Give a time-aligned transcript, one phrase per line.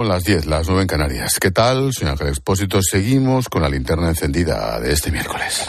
[0.00, 1.38] Son las 10, las 9 en Canarias.
[1.38, 1.92] ¿Qué tal?
[1.92, 2.80] Soy Ángel Expósito.
[2.80, 5.66] Seguimos con la linterna encendida de este miércoles.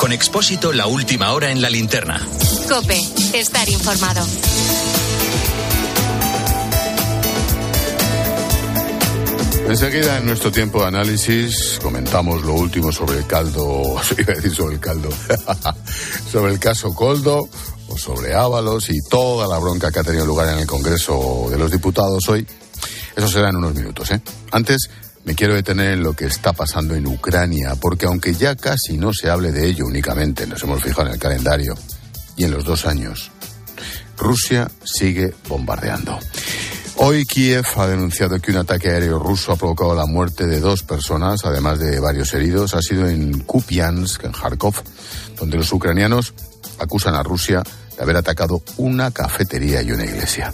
[0.00, 2.26] Con Expósito, la última hora en la linterna.
[2.70, 2.98] Cope,
[3.34, 4.26] estar informado.
[9.68, 13.82] Enseguida, en nuestro tiempo de análisis, comentamos lo último sobre el caldo,
[14.18, 15.10] iba a decir sobre el caldo,
[16.32, 17.48] sobre el caso Coldo,
[17.94, 21.56] o sobre Ábalos y toda la bronca que ha tenido lugar en el Congreso de
[21.56, 22.46] los Diputados hoy.
[23.16, 24.20] Eso será en unos minutos, ¿eh?
[24.50, 24.90] Antes,
[25.24, 29.12] me quiero detener en lo que está pasando en Ucrania, porque aunque ya casi no
[29.12, 31.74] se hable de ello únicamente, nos hemos fijado en el calendario,
[32.36, 33.30] y en los dos años,
[34.16, 36.18] Rusia sigue bombardeando.
[36.96, 40.82] Hoy Kiev ha denunciado que un ataque aéreo ruso ha provocado la muerte de dos
[40.82, 42.74] personas, además de varios heridos.
[42.74, 44.74] Ha sido en Kupiansk, en Kharkov,
[45.36, 46.34] donde los ucranianos
[46.78, 47.62] acusan a Rusia
[47.96, 50.52] de haber atacado una cafetería y una iglesia.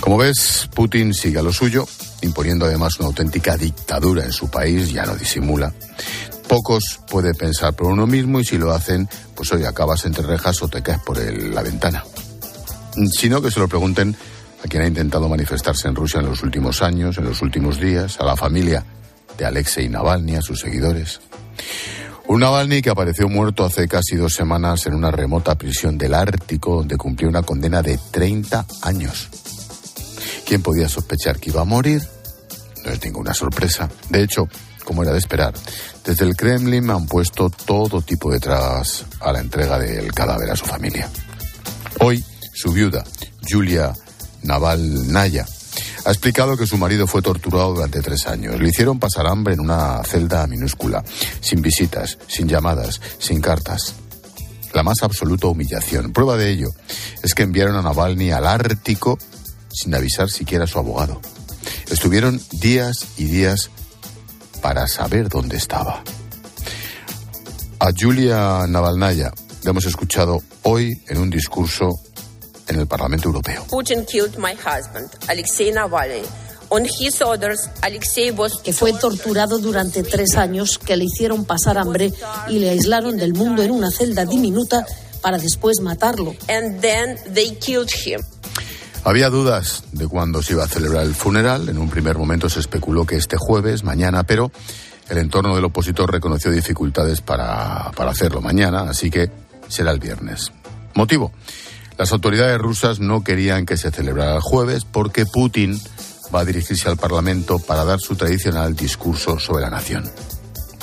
[0.00, 1.86] Como ves, Putin sigue a lo suyo,
[2.22, 5.72] imponiendo además una auténtica dictadura en su país, ya no disimula.
[6.48, 10.62] Pocos puede pensar por uno mismo y si lo hacen, pues hoy acabas entre rejas
[10.62, 12.04] o te caes por la ventana.
[13.12, 14.16] Sino que se lo pregunten
[14.64, 18.18] a quien ha intentado manifestarse en Rusia en los últimos años, en los últimos días,
[18.18, 18.84] a la familia
[19.36, 21.20] de Alexei Navalny, a sus seguidores.
[22.28, 26.76] Un Navalny que apareció muerto hace casi dos semanas en una remota prisión del Ártico
[26.76, 29.30] donde cumplió una condena de 30 años.
[30.46, 32.02] ¿Quién podía sospechar que iba a morir?
[32.84, 33.88] No es ninguna sorpresa.
[34.10, 34.46] De hecho,
[34.84, 35.54] como era de esperar,
[36.04, 40.56] desde el Kremlin han puesto todo tipo de trabas a la entrega del cadáver a
[40.56, 41.08] su familia.
[42.00, 43.04] Hoy, su viuda,
[43.48, 43.94] Julia
[44.42, 45.46] Navalnaya,
[46.08, 48.58] ha explicado que su marido fue torturado durante tres años.
[48.58, 51.04] Le hicieron pasar hambre en una celda minúscula,
[51.42, 53.92] sin visitas, sin llamadas, sin cartas.
[54.72, 56.14] La más absoluta humillación.
[56.14, 56.68] Prueba de ello
[57.22, 59.18] es que enviaron a Navalny al Ártico
[59.70, 61.20] sin avisar siquiera a su abogado.
[61.90, 63.68] Estuvieron días y días
[64.62, 66.02] para saber dónde estaba.
[67.80, 69.30] A Julia Navalnaya
[69.62, 72.00] le hemos escuchado hoy en un discurso
[72.68, 73.64] en el Parlamento Europeo.
[73.68, 76.22] Putin killed my husband, Alexei Navalny.
[76.70, 81.78] On his orders, Alexei was que fue torturado durante tres años, que le hicieron pasar
[81.78, 82.12] hambre
[82.48, 84.84] y le aislaron del mundo en una celda diminuta
[85.22, 86.34] para después matarlo.
[86.48, 88.20] And then they killed him.
[89.04, 91.70] Había dudas de cuándo se iba a celebrar el funeral.
[91.70, 94.52] En un primer momento se especuló que este jueves, mañana, pero
[95.08, 99.30] el entorno del opositor reconoció dificultades para, para hacerlo mañana, así que
[99.68, 100.52] será el viernes.
[100.94, 101.32] Motivo.
[101.98, 105.80] Las autoridades rusas no querían que se celebrara el jueves porque Putin
[106.32, 110.08] va a dirigirse al Parlamento para dar su tradicional discurso sobre la nación.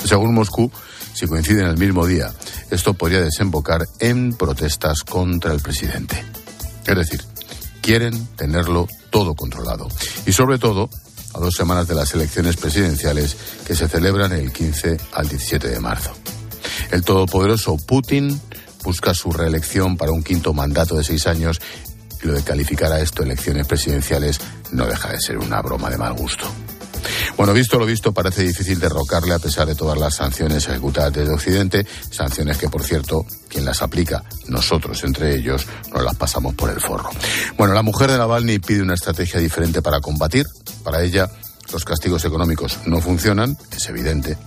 [0.04, 0.70] Según Moscú,
[1.14, 2.30] si coincide en el mismo día,
[2.70, 6.22] esto podría desembocar en protestas contra el presidente.
[6.86, 7.22] Es decir,
[7.80, 9.88] quieren tenerlo todo controlado.
[10.26, 10.90] Y sobre todo,
[11.32, 15.80] a dos semanas de las elecciones presidenciales que se celebran el 15 al 17 de
[15.80, 16.12] marzo.
[16.90, 18.38] El todopoderoso Putin
[18.86, 21.60] busca su reelección para un quinto mandato de seis años
[22.22, 24.38] y lo de calificar a esto elecciones presidenciales
[24.70, 26.46] no deja de ser una broma de mal gusto.
[27.36, 31.34] Bueno, visto lo visto, parece difícil derrocarle a pesar de todas las sanciones ejecutadas desde
[31.34, 36.70] Occidente, sanciones que, por cierto, quien las aplica, nosotros entre ellos, nos las pasamos por
[36.70, 37.10] el forro.
[37.58, 40.46] Bueno, la mujer de Navalny pide una estrategia diferente para combatir.
[40.84, 41.28] Para ella,
[41.72, 44.38] los castigos económicos no funcionan, es evidente.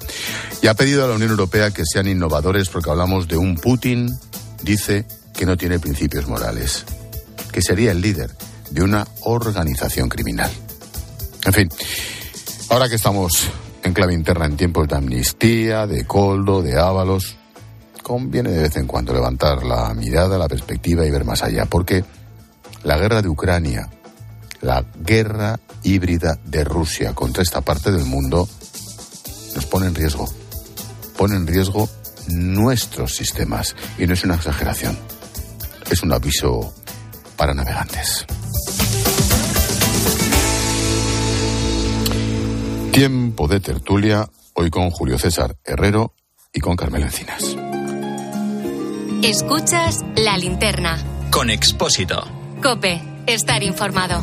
[0.62, 4.18] Y ha pedido a la Unión Europea que sean innovadores porque hablamos de un Putin,
[4.62, 5.06] dice,
[5.40, 6.84] que no tiene principios morales,
[7.52, 8.30] que sería el líder
[8.72, 10.52] de una organización criminal.
[11.46, 11.70] En fin,
[12.70, 13.50] ahora que estamos
[13.84, 17.38] en clave interna en tiempos de amnistía, de coldo, de ábalos,
[18.04, 22.04] conviene de vez en cuando levantar la mirada, la perspectiva y ver más allá, porque
[22.84, 23.90] la guerra de Ucrania,
[24.62, 28.50] la guerra híbrida de Rusia contra esta parte del mundo
[29.56, 30.28] nos pone en riesgo.
[31.18, 31.90] Pone en riesgo
[32.30, 33.76] nuestros sistemas.
[33.98, 34.98] Y no es una exageración.
[35.90, 36.74] Es un aviso
[37.36, 38.26] para navegantes.
[42.92, 46.14] Tiempo de tertulia, hoy con Julio César Herrero
[46.52, 47.56] y con Carmelo Encinas.
[49.24, 50.98] Escuchas la linterna.
[51.32, 52.28] Con Expósito.
[52.62, 54.22] Cope, estar informado.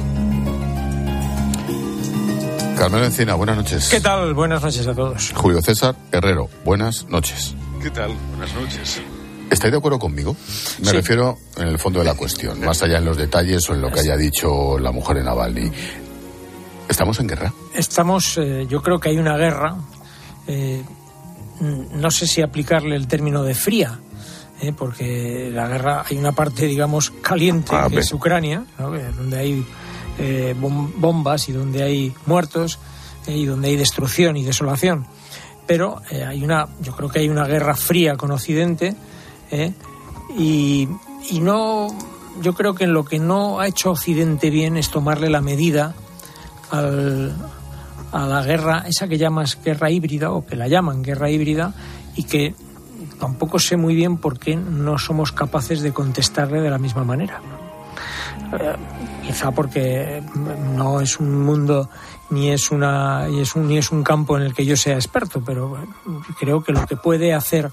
[2.77, 3.89] Carmelo Encina, buenas noches.
[3.89, 4.35] ¿Qué tal?
[4.35, 5.33] Buenas noches a todos.
[5.35, 7.55] Julio César Herrero, buenas noches.
[7.83, 8.13] ¿Qué tal?
[8.31, 9.01] Buenas noches.
[9.51, 10.35] ¿Estáis de acuerdo conmigo?
[10.81, 10.93] Me Sí.
[10.93, 13.91] refiero en el fondo de la cuestión, más allá en los detalles o en lo
[13.93, 15.71] que haya dicho la mujer de Navalny.
[16.89, 17.53] ¿Estamos en guerra?
[17.75, 19.77] Estamos, eh, yo creo que hay una guerra,
[20.49, 20.83] eh,
[21.61, 23.99] no sé si aplicarle el término de fría,
[24.61, 24.73] ¿eh?
[24.77, 28.95] porque la guerra hay una parte, digamos, caliente, Ah, que es Ucrania, ¿no?
[28.97, 29.67] Eh, donde hay
[30.19, 32.79] eh, bom- bombas y donde hay muertos
[33.27, 35.07] eh, y donde hay destrucción y desolación.
[35.67, 38.95] Pero eh, hay una, yo creo que hay una guerra fría con Occidente
[39.51, 39.73] ¿eh?
[40.37, 40.89] y,
[41.31, 41.89] y no,
[42.41, 45.95] yo creo que lo que no ha hecho Occidente bien es tomarle la medida
[46.71, 47.35] al,
[48.13, 51.75] a la guerra, esa que llamas guerra híbrida o que la llaman guerra híbrida
[52.15, 52.55] y que
[53.19, 57.41] tampoco sé muy bien por qué no somos capaces de contestarle de la misma manera.
[58.59, 58.77] Eh,
[59.27, 60.23] quizá porque
[60.77, 61.91] no es un mundo
[62.31, 64.95] ni es una ni es un, ni es un campo en el que yo sea
[64.95, 65.77] experto, pero
[66.39, 67.71] creo que lo que puede hacer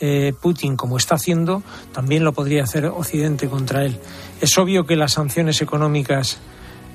[0.00, 1.62] eh, Putin como está haciendo
[1.92, 3.98] también lo podría hacer Occidente contra él.
[4.40, 6.38] Es obvio que las sanciones económicas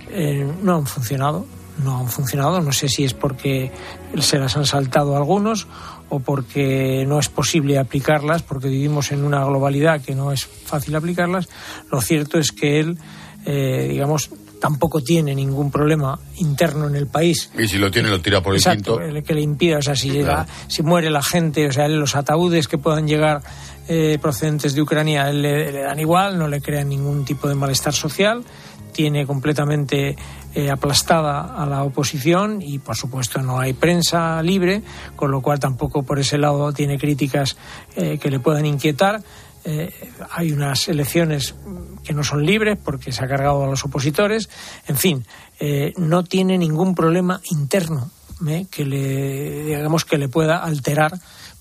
[0.10, 1.45] eh, no han funcionado,
[1.84, 2.62] no han funcionado.
[2.62, 3.72] No sé si es porque
[4.19, 5.68] se las han saltado algunos
[6.10, 10.95] o porque no es posible aplicarlas, porque vivimos en una globalidad que no es fácil
[10.95, 11.50] aplicarlas.
[11.92, 12.98] Lo cierto es que él,
[13.45, 14.30] eh, digamos,
[14.63, 18.54] tampoco tiene ningún problema interno en el país Y si lo tiene, lo tira por
[18.54, 19.18] el Exacto, quinto.
[19.18, 22.15] el que le impida, o sea, si, llega- si muere la gente, o sea, los
[22.15, 23.42] ataúdes que puedan llegar
[23.89, 27.92] eh, procedentes de Ucrania, le, le dan igual, no le crean ningún tipo de malestar
[27.94, 28.45] social,
[28.94, 30.15] tiene completamente
[30.56, 34.81] eh, aplastada a la oposición y, por supuesto, no hay prensa libre,
[35.18, 37.57] con lo cual tampoco por ese lado tiene críticas
[37.98, 39.21] eh, que le puedan inquietar.
[39.65, 39.92] Eh,
[40.31, 41.56] hay unas elecciones
[42.04, 44.50] que no son libres porque se ha cargado a los opositores.
[44.88, 45.25] En fin,
[45.60, 48.12] eh, no tiene ningún problema interno
[48.48, 48.65] ¿eh?
[48.69, 51.13] que le digamos que le pueda alterar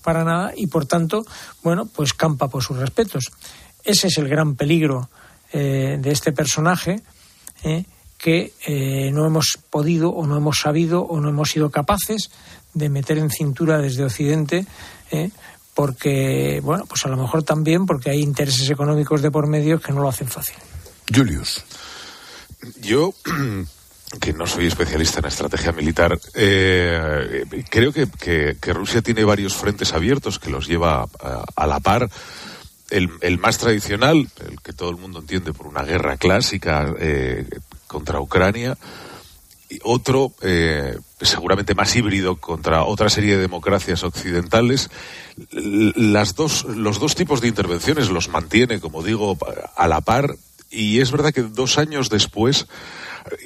[0.03, 1.25] para nada y por tanto,
[1.63, 3.31] bueno, pues campa por sus respetos.
[3.83, 5.09] Ese es el gran peligro
[5.53, 7.01] eh, de este personaje.
[8.17, 12.31] que no hemos podido o no hemos sabido o no hemos sido capaces
[12.73, 14.65] de meter en cintura desde Occidente.
[15.73, 19.91] Porque, bueno, pues a lo mejor también porque hay intereses económicos de por medio que
[19.91, 20.55] no lo hacen fácil.
[21.13, 21.63] Julius.
[22.81, 23.13] Yo,
[24.21, 29.55] que no soy especialista en estrategia militar, eh, creo que, que- que Rusia tiene varios
[29.55, 32.09] frentes abiertos que los lleva a, a la par.
[32.89, 37.47] El, el más tradicional, el que todo el mundo entiende por una guerra clásica eh,
[37.87, 38.77] contra Ucrania,
[39.83, 44.89] otro eh, seguramente más híbrido contra otra serie de democracias occidentales.
[45.51, 49.37] Las dos, los dos tipos de intervenciones los mantiene, como digo,
[49.75, 50.35] a la par.
[50.69, 52.67] Y es verdad que dos años después,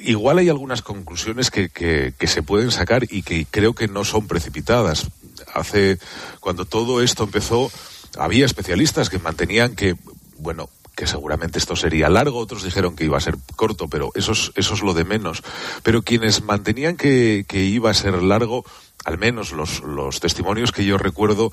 [0.02, 4.04] igual hay algunas conclusiones que, que- que se pueden sacar y que creo que no
[4.04, 5.08] son precipitadas.
[5.54, 5.98] Hace,
[6.40, 7.70] cuando todo esto empezó,
[8.18, 9.94] había especialistas que mantenían que,
[10.38, 14.32] bueno, que seguramente esto sería largo, otros dijeron que iba a ser corto, pero eso
[14.32, 15.44] es, eso es lo de menos.
[15.84, 18.64] Pero quienes mantenían que, iba a ser largo,
[19.04, 21.52] al menos los, los testimonios que yo recuerdo,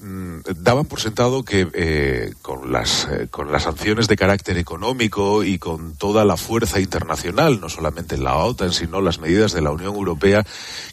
[0.00, 5.42] mm, daban por sentado que eh, con, las, eh, con las sanciones de carácter económico
[5.42, 9.72] y con toda la fuerza internacional, no solamente la OTAN, sino las medidas de la
[9.72, 10.46] Unión Europea,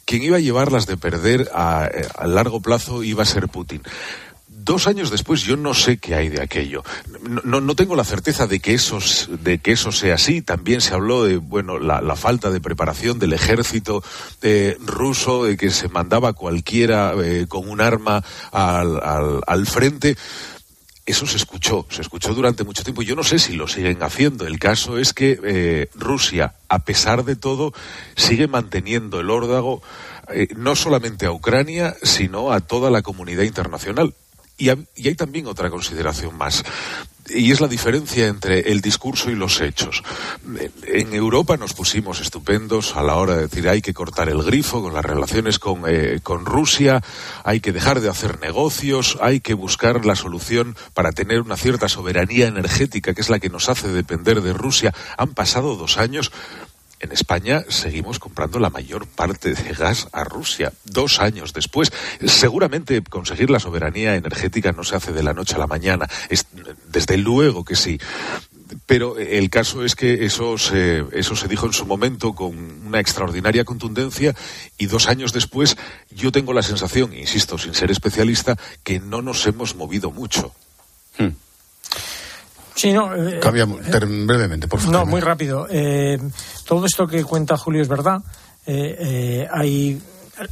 [0.04, 3.82] quien iba a llevarlas de perder a, eh, a largo plazo iba a ser Putin.
[4.64, 6.84] Dos años después yo no sé qué hay de aquello.
[7.44, 10.40] No, no, tengo la certeza de que, eso, de que eso sea así.
[10.40, 14.02] También se habló de bueno, la, la falta de preparación del ejército
[14.40, 20.16] eh, ruso, de que se mandaba cualquiera eh, con un arma al, al, al frente.
[21.04, 23.02] Eso se escuchó, se escuchó durante mucho tiempo.
[23.02, 24.46] Yo no sé si lo siguen haciendo.
[24.46, 27.74] El caso es que eh, Rusia, a pesar de todo,
[28.16, 29.82] sigue manteniendo el órdago
[30.56, 34.14] no solamente a Ucrania, sino a toda la comunidad internacional.
[34.56, 36.62] Y, hay también otra consideración más,
[37.28, 40.02] y es la diferencia entre el discurso y los hechos.
[40.86, 44.80] En Europa nos pusimos estupendos a la hora de decir hay que cortar el grifo
[44.80, 47.02] con las relaciones con, eh, con Rusia,
[47.42, 51.88] hay que dejar de hacer negocios, hay que buscar la solución para tener una cierta
[51.88, 54.94] soberanía energética que es la que nos hace depender de Rusia.
[55.16, 56.30] Han pasado dos años.
[57.04, 61.92] En España seguimos comprando la mayor parte de gas a Rusia, dos años después.
[62.24, 66.46] Seguramente conseguir la soberanía energética no se hace de la noche a la mañana, es,
[66.88, 68.00] desde luego que sí.
[68.86, 72.56] Pero el caso es que eso se, eso se dijo en su momento con
[72.86, 74.34] una extraordinaria contundencia
[74.78, 75.76] y dos años después
[76.10, 80.54] yo tengo la sensación, insisto, sin ser especialista, que no nos hemos movido mucho.
[82.74, 83.38] Sí, no, eh,
[83.90, 84.92] ter- brevemente, por favor.
[84.94, 85.66] No, muy rápido.
[85.70, 86.18] Eh,
[86.66, 88.20] todo esto que cuenta Julio es verdad.
[88.66, 90.00] Eh, eh, hay,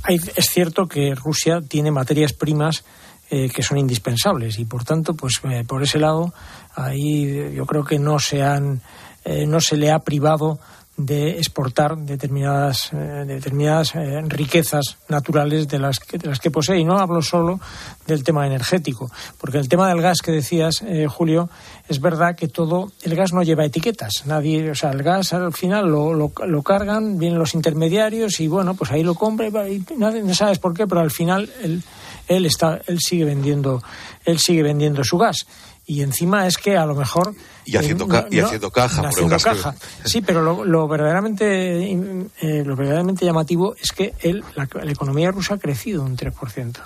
[0.05, 2.85] hay- es cierto que Rusia tiene materias primas
[3.31, 6.33] eh, que son indispensables y por tanto, pues eh, por ese lado,
[6.75, 8.83] ahí eh, yo creo que no se han,
[9.25, 10.61] eh, no se le ha privado
[11.07, 16.79] de exportar determinadas, eh, determinadas eh, riquezas naturales de las, que, de las que posee.
[16.79, 17.61] Y no hablo solo
[18.07, 21.49] del tema energético, porque el tema del gas que decías, eh, Julio,
[21.89, 24.25] es verdad que todo, el gas no lleva etiquetas.
[24.27, 28.75] Nadie, o sea, el gas al final lo, lo, cargan, vienen los intermediarios y bueno,
[28.75, 31.83] pues ahí lo compra y, y nadie, no sabes por qué, pero al final él,
[32.29, 33.83] él está, él sigue vendiendo,
[34.25, 35.47] él sigue vendiendo su gas
[35.87, 37.35] y encima es que a lo mejor
[37.65, 39.75] y haciendo, ca y haciendo caja haciendo caja.
[40.05, 45.31] sí pero lo, lo verdaderamente eh, lo verdaderamente llamativo es que él, la, la, economía
[45.31, 46.79] rusa ha crecido un 3%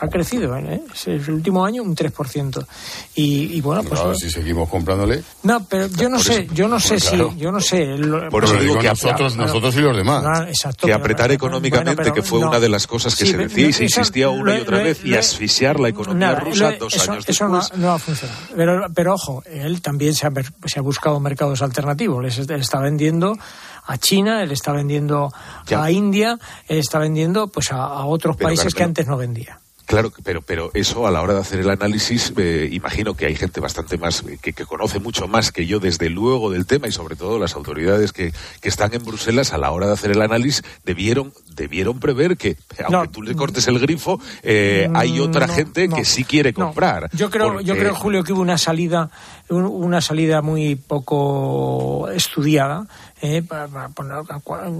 [0.00, 0.82] ha crecido ¿eh?
[0.94, 2.66] es el último año un 3%.
[3.14, 4.00] Y, y bueno, pues.
[4.00, 5.22] Ahora, si seguimos comprándole.
[5.42, 7.16] No, pero yo no sé, eso, yo no sé si.
[7.36, 7.84] Yo no sé.
[7.98, 10.22] Lo, por eso digo que nosotros, nosotros y los demás.
[10.22, 13.24] No, exacto, que apretar pero, económicamente, bueno, que fue no, una de las cosas que
[13.24, 16.40] sí, se decía y se insistía una y otra vez, y asfixiar la economía nada,
[16.40, 17.78] rusa dos eso, años eso después.
[17.78, 18.40] No, no ha funcionado.
[18.56, 20.30] Pero, pero ojo, él también se ha,
[20.64, 22.22] se ha buscado mercados alternativos.
[22.22, 23.36] Les está vendiendo
[23.84, 25.32] a China, él está vendiendo
[25.66, 25.82] ya.
[25.82, 29.16] a India, él está vendiendo pues a, a otros Pero, países claro, que antes no
[29.16, 29.61] vendía.
[29.92, 33.36] Claro, pero, pero eso a la hora de hacer el análisis, eh, imagino que hay
[33.36, 36.92] gente bastante más, que, que, conoce mucho más que yo desde luego del tema y
[36.92, 38.32] sobre todo las autoridades que,
[38.62, 42.56] que están en Bruselas a la hora de hacer el análisis debieron, debieron prever que,
[42.78, 46.24] aunque no, tú le cortes el grifo, eh, hay otra no, gente no, que sí
[46.24, 47.10] quiere comprar.
[47.12, 47.64] Yo creo, porque...
[47.64, 49.10] yo creo, Julio, que hubo una salida,
[49.48, 52.86] una salida muy poco estudiada
[53.20, 54.70] eh, para, para, para,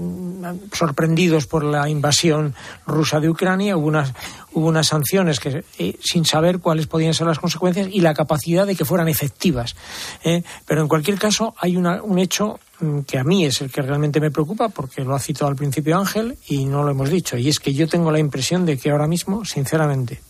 [0.73, 2.53] sorprendidos por la invasión
[2.85, 4.13] rusa de Ucrania, hubo unas,
[4.51, 8.67] hubo unas sanciones que, eh, sin saber cuáles podían ser las consecuencias y la capacidad
[8.67, 9.77] de que fueran efectivas.
[10.25, 13.71] Eh, pero en cualquier caso hay una, un hecho mm, que a mí es el
[13.71, 17.09] que realmente me preocupa porque lo ha citado al principio Ángel y no lo hemos
[17.09, 20.21] dicho y es que yo tengo la impresión de que ahora mismo sinceramente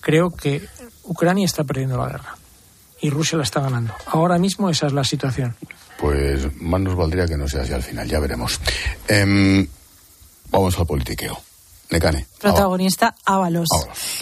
[0.00, 0.66] creo que
[1.04, 2.37] Ucrania está perdiendo la guerra
[3.00, 5.56] y Rusia la está ganando ahora mismo esa es la situación
[5.98, 8.60] pues más nos valdría que no sea así al final, ya veremos.
[9.08, 9.68] Eh,
[10.50, 11.38] vamos al politiqueo.
[11.90, 12.26] Necane.
[12.38, 13.68] Protagonista Ábalos,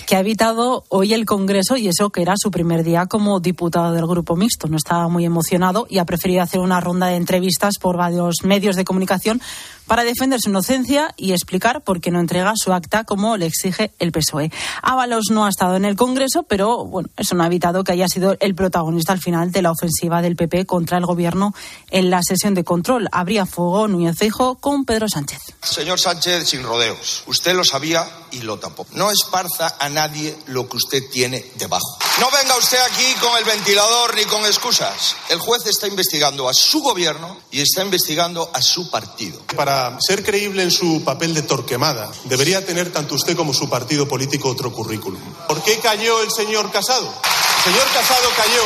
[0.06, 3.92] que ha evitado hoy el Congreso y eso que era su primer día como diputado
[3.92, 4.68] del Grupo Mixto.
[4.68, 8.76] No estaba muy emocionado y ha preferido hacer una ronda de entrevistas por varios medios
[8.76, 9.40] de comunicación
[9.86, 13.92] para defender su inocencia y explicar por qué no entrega su acta como le exige
[13.98, 14.50] el PSOE.
[14.82, 18.08] Ábalos no ha estado en el Congreso, pero bueno, eso no ha evitado que haya
[18.08, 21.54] sido el protagonista al final de la ofensiva del PP contra el gobierno
[21.90, 23.08] en la sesión de control.
[23.12, 25.40] Habría fuego Núñez Feijo con Pedro Sánchez.
[25.62, 27.24] Señor Sánchez, sin rodeos.
[27.26, 28.86] Usted lo sabía y lo tapó.
[28.92, 31.98] No esparza a nadie lo que usted tiene debajo.
[32.20, 35.16] No venga usted aquí con el ventilador ni con excusas.
[35.28, 39.40] El juez está investigando a su gobierno y está investigando a su partido.
[39.54, 44.06] Para ser creíble en su papel de torquemada, debería tener tanto usted como su partido
[44.06, 45.20] político otro currículum.
[45.48, 47.12] ¿Por qué cayó el señor Casado?
[47.58, 48.62] El señor Casado cayó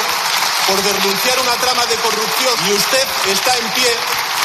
[0.66, 3.90] por denunciar una trama de corrupción y usted está en pie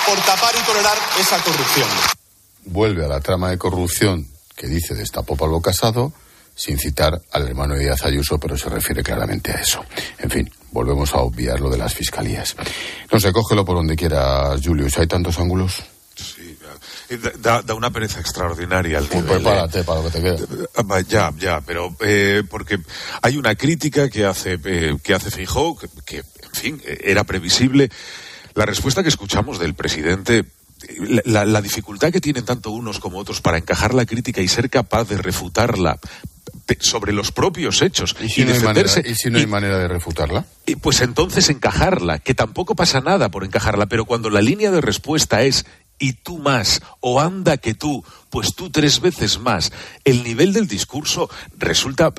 [0.07, 1.87] por tapar y tolerar esa corrupción.
[2.65, 6.13] Vuelve a la trama de corrupción que dice destapó Pablo Casado
[6.55, 9.83] sin citar al hermano Díaz Ayuso, pero se refiere claramente a eso.
[10.17, 12.55] En fin, volvemos a obviar lo de las fiscalías.
[13.11, 14.97] No sé, cógelo por donde quieras, Julius.
[14.97, 15.83] ¿Hay tantos ángulos?
[17.39, 19.41] Da, da, una pereza extraordinaria pues nivel.
[19.41, 21.05] Prepárate para lo que te quede.
[21.07, 22.79] Ya, ya, pero eh, porque
[23.21, 27.89] hay una crítica que hace eh, que hace Fijó, que, que, en fin, era previsible.
[28.53, 30.45] La respuesta que escuchamos del presidente
[30.99, 34.47] la, la, la, dificultad que tienen tanto unos como otros para encajar la crítica y
[34.47, 35.99] ser capaz de refutarla
[36.79, 38.99] sobre los propios hechos y, si y no defenderse.
[38.99, 40.45] Manera, ¿Y si no hay manera de refutarla?
[40.65, 44.81] Y pues entonces encajarla, que tampoco pasa nada por encajarla, pero cuando la línea de
[44.81, 45.65] respuesta es
[45.99, 49.71] y tú más, o anda que tú, pues tú tres veces más.
[50.03, 52.13] El nivel del discurso resulta,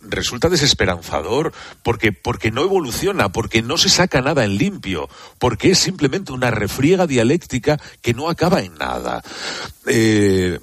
[0.00, 5.08] resulta desesperanzador porque, porque no evoluciona, porque no se saca nada en limpio,
[5.38, 9.22] porque es simplemente una refriega dialéctica que no acaba en nada.
[9.86, 10.58] Eh,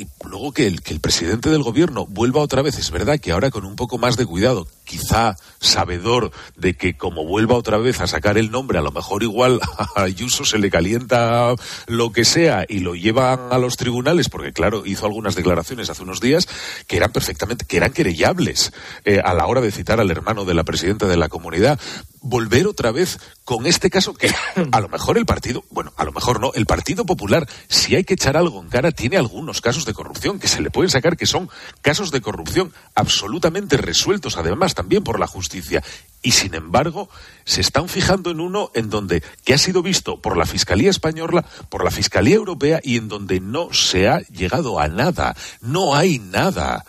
[0.00, 3.32] y luego que el, que el presidente del gobierno vuelva otra vez, es verdad que
[3.32, 8.00] ahora con un poco más de cuidado, quizá sabedor de que como vuelva otra vez
[8.00, 9.60] a sacar el nombre, a lo mejor igual
[9.94, 11.54] a Ayuso se le calienta
[11.86, 16.02] lo que sea y lo llevan a los tribunales, porque claro, hizo algunas declaraciones hace
[16.02, 16.48] unos días
[16.86, 18.72] que eran perfectamente, que eran querellables
[19.04, 21.78] eh, a la hora de citar al hermano de la presidenta de la comunidad.
[22.22, 24.30] Volver otra vez con este caso que
[24.72, 28.04] a lo mejor el partido, bueno, a lo mejor no, el Partido Popular, si hay
[28.04, 31.16] que echar algo en cara, tiene algunos casos de corrupción que se le pueden sacar
[31.16, 31.50] que son
[31.82, 35.82] casos de corrupción absolutamente resueltos, además también por la justicia.
[36.22, 37.08] Y sin embargo,
[37.44, 41.44] se están fijando en uno en donde, que ha sido visto por la Fiscalía Española,
[41.70, 45.34] por la Fiscalía Europea y en donde no se ha llegado a nada.
[45.60, 46.84] No hay nada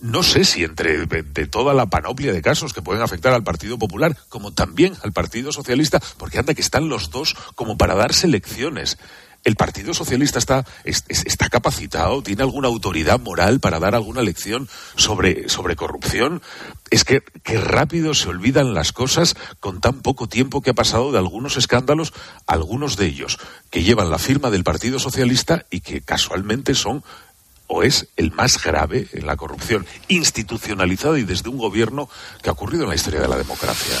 [0.00, 3.78] no sé si entre de toda la panoplia de casos que pueden afectar al Partido
[3.78, 8.28] Popular, como también al Partido Socialista, porque anda que están los dos como para darse
[8.28, 8.98] lecciones.
[9.44, 12.22] ¿El Partido Socialista está, está capacitado?
[12.22, 16.42] ¿Tiene alguna autoridad moral para dar alguna lección sobre, sobre corrupción?
[16.90, 21.12] Es que, que rápido se olvidan las cosas con tan poco tiempo que ha pasado
[21.12, 22.12] de algunos escándalos,
[22.46, 23.38] algunos de ellos
[23.70, 27.04] que llevan la firma del Partido Socialista y que casualmente son
[27.68, 32.08] o es el más grave en la corrupción institucionalizada y desde un gobierno
[32.42, 33.94] que ha ocurrido en la historia de la democracia.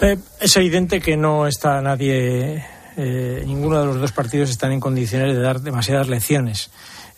[0.00, 2.64] Eh, es evidente que no está nadie,
[2.96, 6.70] eh, ninguno de los dos partidos están en condiciones de dar demasiadas lecciones.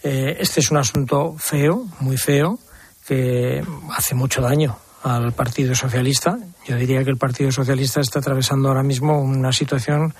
[0.02, 2.58] Eh, este es un asunto feo, muy feo,
[3.06, 6.38] que hace mucho daño al Partido Socialista.
[6.66, 10.14] Yo diría que el Partido Socialista está atravesando ahora mismo una situación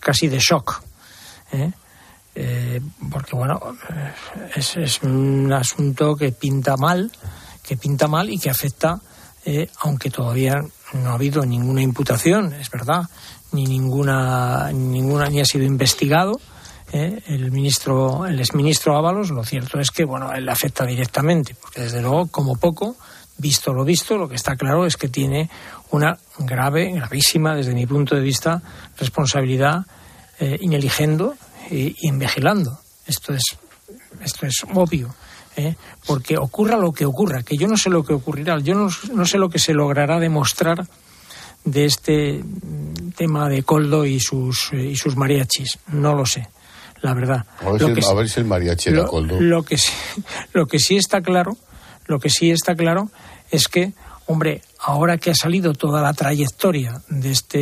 [0.00, 0.82] casi de shock.
[1.52, 1.70] Eh,
[3.10, 3.60] porque bueno,
[3.90, 4.12] eh,
[4.56, 7.10] es, un asunto que pinta mal,
[7.62, 9.00] que pinta mal y que afecta,
[9.44, 10.60] eh, aunque todavía
[10.94, 13.02] no ha habido ninguna imputación, es verdad,
[13.52, 16.40] ni ninguna, ninguna ni ha sido investigado.
[16.92, 22.00] el ministro, el exministro Ábalos, lo cierto es que bueno, él afecta directamente, porque desde
[22.00, 22.96] luego, como poco,
[23.38, 25.50] visto lo visto, lo que está claro es que tiene
[25.90, 28.62] una grave, gravísima, desde mi punto de vista,
[28.96, 29.86] responsabilidad
[30.60, 31.36] ineligendo
[31.70, 32.78] y, y vigilando.
[33.06, 33.42] Esto es,
[34.22, 35.14] esto es obvio.
[35.56, 35.74] ¿eh?
[36.06, 39.26] Porque ocurra lo que ocurra, que yo no sé lo que ocurrirá, yo no, no
[39.26, 40.86] sé lo que se logrará demostrar
[41.64, 42.44] de este
[43.16, 45.78] tema de Coldo y sus, y sus mariachis.
[45.88, 46.48] No lo sé,
[47.00, 47.46] la verdad.
[47.60, 47.70] A
[48.14, 49.40] ver, si, el, mariachi era Coldo.
[49.40, 49.76] Lo que,
[50.52, 51.56] lo que sí está claro,
[52.06, 53.10] lo que sí está claro
[53.50, 53.92] es que,
[54.26, 57.58] hombre, ahora que ha salido toda la trayectoria de este,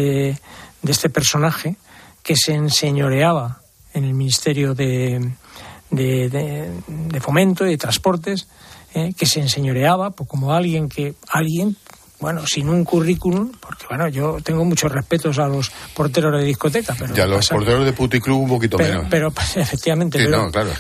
[0.83, 1.77] de este personaje
[2.23, 3.62] que se enseñoreaba
[3.95, 5.33] en el Ministerio de,
[5.91, 8.49] de, Fomento y de Transportes,
[8.95, 11.77] eh, que se enseñoreaba pues, como alguien que alguien
[12.23, 16.95] bueno, sin un currículum, porque bueno, yo tengo muchos respetos a los porteros de discoteca,
[16.97, 19.07] pero ya los porteros de puticlub un poquito menos.
[19.11, 20.25] Pero efectivamente,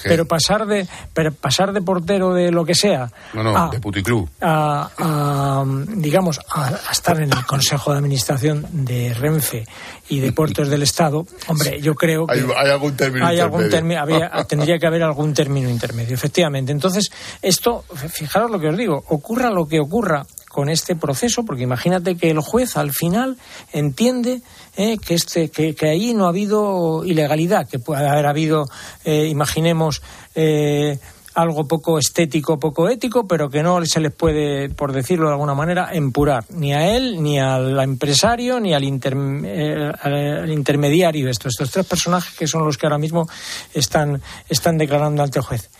[0.04, 4.30] pero, pasar de pero pasar de portero de lo que sea, no, no, de puticlub,
[4.40, 5.64] a,
[5.96, 9.66] digamos a, estar en el consejo de administración de Renfe
[10.11, 14.28] y de Puertos del Estado, hombre, yo creo que hay, algún término hay intermedio.
[14.30, 16.70] Algún tendría que haber algún término intermedio, efectivamente.
[16.70, 21.62] Entonces, esto, fijaros lo que os digo, ocurra lo que ocurra con este proceso, porque
[21.62, 23.38] imagínate que el juez al final
[23.73, 24.43] entiende
[24.77, 28.69] eh, que, este, que, que, ahí no ha habido ilegalidad, que puede haber habido,
[29.05, 30.03] eh, imaginemos,
[30.35, 30.99] eh,
[31.35, 35.55] algo poco estético, poco ético, pero que no se les puede, por decirlo de alguna
[35.55, 41.31] manera, empurar ni a él, ni al empresario, ni al, al intermediario.
[41.31, 43.27] Estos, estos tres personajes que son los que ahora mismo
[43.73, 45.71] están, están declarando ante el juez.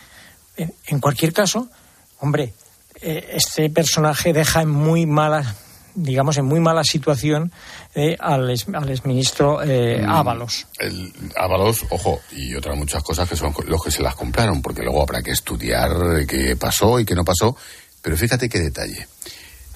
[0.57, 1.67] En cualquier caso,
[2.19, 2.53] hombre,
[3.03, 5.55] eh, este personaje deja en muy mala
[5.95, 7.51] digamos, en muy mala situación
[7.93, 10.65] eh, al, al exministro eh, mm, Ábalos.
[10.79, 14.81] El Ábalos, ojo, y otras muchas cosas que son los que se las compraron, porque
[14.81, 17.55] luego habrá que estudiar qué pasó y qué no pasó.
[18.01, 19.07] Pero fíjate qué detalle.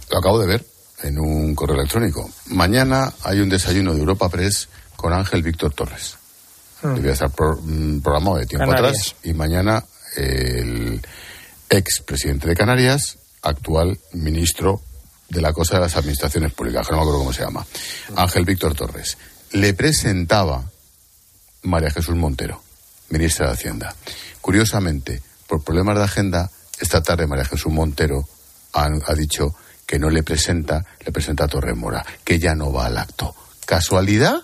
[0.10, 0.66] Lo acabo de ver
[1.04, 2.30] en un correo electrónico.
[2.48, 6.18] Mañana hay un desayuno de Europa Press con Ángel Víctor Torres.
[6.82, 6.96] Mm.
[6.96, 9.16] Debía estar mm, programado de tiempo atrás.
[9.24, 9.84] Y mañana
[10.16, 11.02] el
[11.70, 14.82] ex presidente de Canarias, actual ministro
[15.30, 17.66] de la cosa de las administraciones públicas, que no me acuerdo cómo se llama,
[18.16, 19.18] Ángel Víctor Torres,
[19.52, 20.64] le presentaba
[21.64, 22.62] María Jesús Montero,
[23.10, 23.96] ministra de Hacienda.
[24.42, 28.28] Curiosamente, por problemas de agenda, esta tarde María Jesús Montero
[28.74, 32.72] ha, ha dicho que no le presenta, le presenta a Torres Mora, que ya no
[32.72, 33.36] va al acto.
[33.66, 34.42] ¿Casualidad?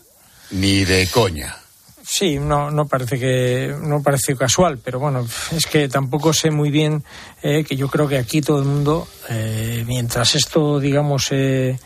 [0.51, 1.62] Ni de coña.
[2.05, 6.69] Sí, no, no parece que no parece casual, pero bueno, es que tampoco sé muy
[6.69, 7.01] bien
[7.41, 11.77] eh, que yo creo que aquí todo el mundo, eh, mientras esto, digamos, se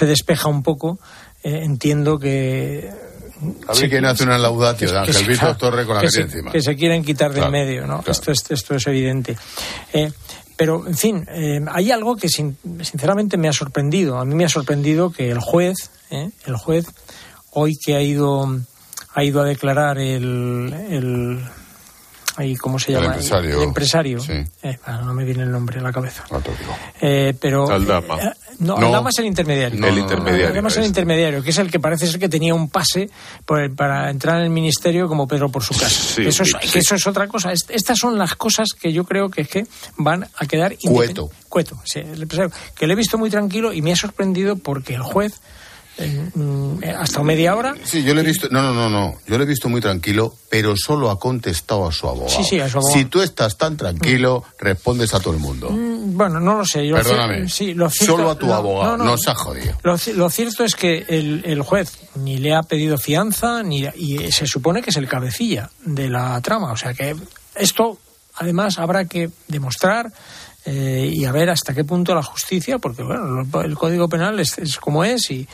[0.00, 0.98] despeja un poco,
[1.42, 2.90] eh, entiendo que
[3.68, 6.52] a ver quién hace una laudatio de Ángel Víctor Torre con la que se, encima.
[6.52, 8.02] Que se quieren quitar del medio, ¿no?
[8.06, 9.36] Esto, es, esto es evidente.
[10.56, 11.26] pero, en fin,
[11.70, 14.18] hay algo que sinceramente me ha sorprendido.
[14.18, 16.86] A mí me ha sorprendido que el juez, el juez,
[17.50, 18.58] hoy que ha ido
[19.16, 21.40] ha ido a declarar el, el
[22.36, 23.06] ahí, ¿cómo se llama?
[23.06, 23.56] El empresario.
[23.56, 24.20] El, empresario.
[24.20, 24.44] Sí.
[24.62, 26.26] Eh, no me viene el nombre a la cabeza.
[26.30, 26.76] No te digo.
[27.00, 28.18] Eh, pero, Aldama.
[28.18, 29.80] Eh, no, no, Aldama es el intermediario.
[29.80, 30.48] No, el intermediario.
[30.48, 33.08] Aldama es el intermediario, que es el que parece ser que tenía un pase
[33.46, 35.88] por para entrar en el ministerio como Pedro por su casa.
[35.88, 36.72] Sí, eso, es, sí.
[36.72, 37.52] que eso es otra cosa.
[37.52, 40.76] Estas son las cosas que yo creo que es que van a quedar...
[40.84, 41.30] Cueto.
[41.48, 42.52] Cueto, sí, el empresario.
[42.74, 45.40] Que le he visto muy tranquilo y me ha sorprendido porque el juez
[46.98, 47.74] hasta media hora.
[47.84, 50.34] Sí, yo le he visto, no, no, no, no, yo le he visto muy tranquilo,
[50.50, 52.28] pero solo ha contestado a su abogado.
[52.36, 52.98] Sí, sí, a su abogado.
[52.98, 55.70] Si tú estás tan tranquilo, respondes a todo el mundo.
[55.70, 56.86] Mm, Bueno, no lo sé.
[56.86, 57.48] Yo Perdóname.
[57.48, 58.96] Sí, lo cierto- Solo a tu abogado.
[58.96, 59.74] no, No, ha jodido.
[59.82, 64.46] Lo cierto es que el, el juez ni le ha pedido fianza ni y se
[64.46, 66.72] supone que es el cabecilla de la trama.
[66.72, 67.14] O sea que
[67.54, 67.98] esto,
[68.36, 70.12] además, habrá que demostrar
[70.66, 74.58] eh, y a ver hasta qué punto la justicia, porque bueno, el Código Penal es,
[74.58, 75.46] es como es y,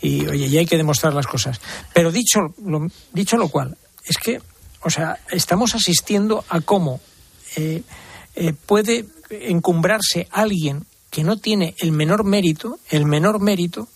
[0.00, 1.60] y, oye, y hay que demostrar las cosas.
[1.92, 4.40] Pero dicho lo, dicho lo cual, es que,
[4.82, 7.00] o sea, estamos asistiendo a cómo
[7.56, 7.82] eh,
[8.36, 13.88] eh, puede encumbrarse alguien que no tiene el menor mérito, el menor mérito,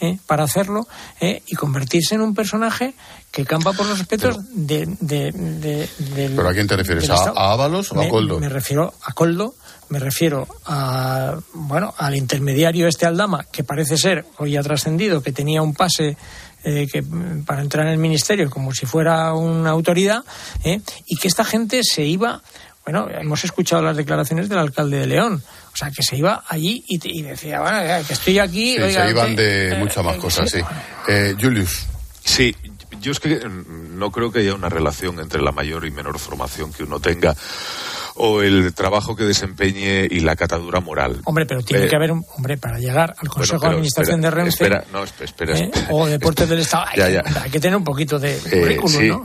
[0.00, 0.86] eh, para hacerlo
[1.20, 2.94] eh, y convertirse en un personaje
[3.30, 7.08] que campa por los respetos de, de- de- del- ¿Pero a quién te refieres?
[7.10, 8.38] ¿A- a Ábalos o a Coldo?
[8.38, 9.54] Me refiero a Coldo,
[9.88, 15.32] me refiero a bueno al intermediario este Aldama, que parece ser, hoy ha trascendido, que
[15.32, 16.16] tenía un pase
[16.64, 17.04] eh, que,
[17.44, 20.24] para entrar en el ministerio como si fuera una autoridad,
[20.64, 22.42] eh, y que esta gente se iba.
[22.84, 25.42] Bueno, hemos escuchado las declaraciones del alcalde de León.
[25.72, 28.76] O sea, que se iba allí y, decía, bueno, ya, que estoy aquí.
[28.76, 30.58] Sí, oiga, se iban que- de eh, muchas más eh, cosas, sí.
[30.60, 30.64] sí.
[31.08, 31.86] Eh, Julius.
[32.24, 32.54] Sí,
[33.00, 36.18] yo es que mm, no creo que haya una relación entre la mayor y menor
[36.18, 37.36] formación que uno tenga
[38.16, 41.20] o el trabajo que desempeñe y la catadura moral.
[41.24, 42.24] Hombre, pero tiene Eh, que haber un.
[42.36, 44.64] Hombre, para llegar al Consejo pero de Administración espera, de Renfe.
[44.64, 45.70] espera, no, espe- espera, ¿eh?
[45.72, 45.86] espera.
[45.94, 46.84] o Deportes del Estado.
[46.88, 47.42] Hay, Ya, ya.
[47.42, 49.18] hay que tener un poquito de Eh, currículum, ¿no?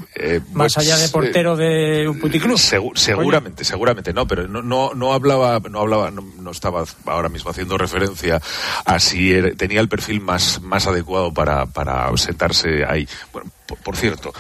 [0.54, 2.58] Más pues, allá de portero de un puticlub.
[2.58, 7.30] Segu- seguramente, seguramente no, pero no, no, no hablaba, no hablaba, no, no estaba ahora
[7.30, 8.42] mismo haciendo referencia
[8.86, 13.08] a si era- tenía el perfil más, más adecuado para, para sentarse ahí.
[13.32, 14.34] Bueno, por, por cierto,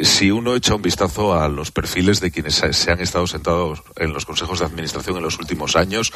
[0.00, 4.12] si uno echa un vistazo a los perfiles de quienes se han estado sentados en
[4.12, 6.12] los consejos de administración en los últimos años,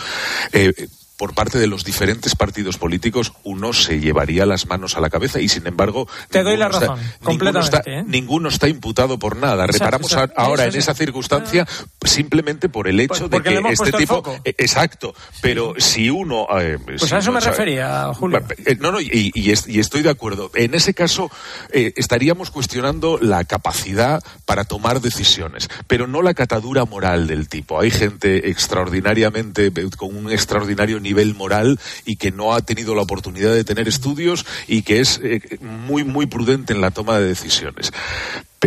[0.52, 0.72] eh,
[1.20, 5.38] por parte de los diferentes partidos políticos, uno se llevaría las manos a la cabeza
[5.38, 8.04] y, sin embargo, Te doy la ninguno está- razón, ninguno completamente, está- ¿eh?
[8.06, 9.66] ninguno está imputado por nada.
[9.66, 11.68] Exacto, Reparamos a- ahora en esa circunstancia
[12.02, 16.78] simplemente por el hecho Pues de que este tipo eh, exacto pero si uno eh,
[16.82, 18.42] Pues si a eso uno me sabe- refería, Julio.
[18.78, 21.30] No no y, y y estoy de acuerdo en ese caso
[21.72, 27.90] estaríamos cuestionando la capacidad para tomar decisiones pero no la catadura moral del tipo hay
[27.90, 33.64] gente extraordinariamente con un extraordinario nivel moral y que no ha tenido la oportunidad de
[33.64, 37.92] tener estudios y que es eh, muy muy prudente en la toma de decisiones.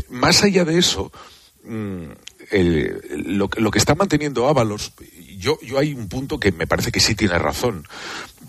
[0.10, 1.12] Más allá de eso
[1.64, 2.04] mm,
[2.52, 3.02] el-
[3.38, 4.94] lo, que- lo que está manteniendo Ábalos,
[5.38, 7.88] yo, yo hay un punto que me parece que sí tiene razón,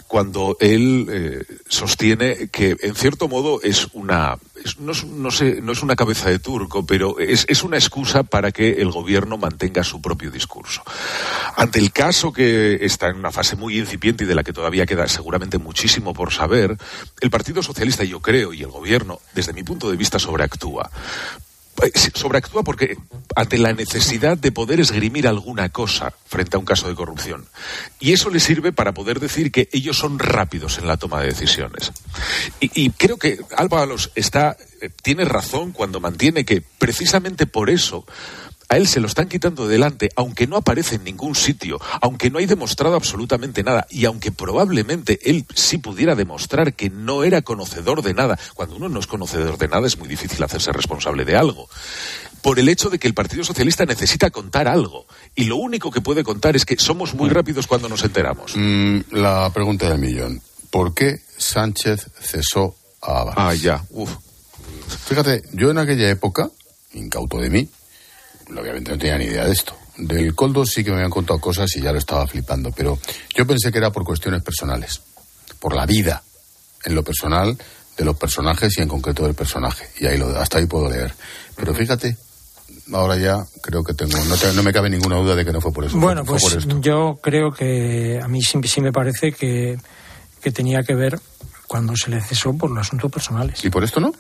[0.07, 4.39] cuando él eh, sostiene que en cierto modo es una,
[4.79, 8.23] no, es, no sé, no es una cabeza de turco, pero es, es una excusa
[8.23, 10.83] para que el gobierno mantenga su propio discurso.
[11.57, 14.87] Ante el caso que está en una fase muy incipiente y de la que todavía
[14.87, 16.77] queda seguramente muchísimo por saber,
[17.21, 20.91] el Partido Socialista, yo creo, y el gobierno, desde mi punto de vista, sobreactúa.
[21.83, 22.97] Eh, sobreactúa porque
[23.35, 27.47] ante la necesidad de poder esgrimir alguna cosa frente a un caso de corrupción.
[27.99, 31.29] Y eso le sirve para poder decir que ellos son rápidos en la toma de
[31.29, 31.93] decisiones.
[32.61, 38.07] Y, creo que Álvaros está, eh, tiene razón cuando mantiene que precisamente por eso
[38.69, 42.39] a él se lo están quitando delante, aunque no aparece en ningún sitio, aunque no
[42.39, 48.03] hay demostrado absolutamente nada, y aunque probablemente él sí pudiera demostrar que no era conocedor
[48.03, 48.39] de nada.
[48.55, 51.69] Cuando uno no es conocedor de nada es muy difícil hacerse responsable de algo.
[52.43, 55.07] Por el hecho de que el Partido Socialista necesita contar algo.
[55.35, 58.53] Y lo único que puede contar es que somos muy rápidos cuando nos enteramos.
[58.55, 60.43] Mm, la pregunta del millón.
[60.71, 63.35] ¿Por qué Sánchez cesó a Ábalos?
[63.37, 63.83] Ah, ya.
[63.91, 64.11] Uf.
[65.07, 66.51] Fíjate, yo en aquella época,
[66.93, 67.69] incauto de mí,
[68.51, 69.77] obviamente no tenía ni idea de esto.
[69.97, 72.99] Del Coldo sí que me habían contado cosas y ya lo estaba flipando, pero
[73.37, 75.01] yo pensé que era por cuestiones personales,
[75.61, 76.23] por la vida,
[76.85, 77.57] en lo personal
[77.97, 79.89] de los personajes y en concreto del personaje.
[80.01, 81.15] Y ahí lo, hasta ahí puedo leer.
[81.55, 82.17] Pero fíjate,
[82.93, 85.61] ahora ya creo que tengo, no, te- no me cabe ninguna duda de que no
[85.61, 85.97] fue por eso.
[85.97, 86.81] Bueno, fue, fue pues por esto.
[86.81, 89.79] yo creo que a mí sí, sí me parece que,
[90.43, 91.21] que tenía que ver
[91.69, 93.65] cuando se le cesó por los asuntos personales.
[93.65, 94.13] ¿Y por esto no?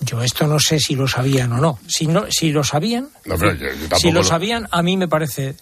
[0.00, 1.78] Yo esto no sé si lo sabían o no.
[1.88, 4.82] Si, no, si lo sabían, No, pero yo- yo tampoco si lo lo- sabían, a
[4.82, 5.56] mí me parece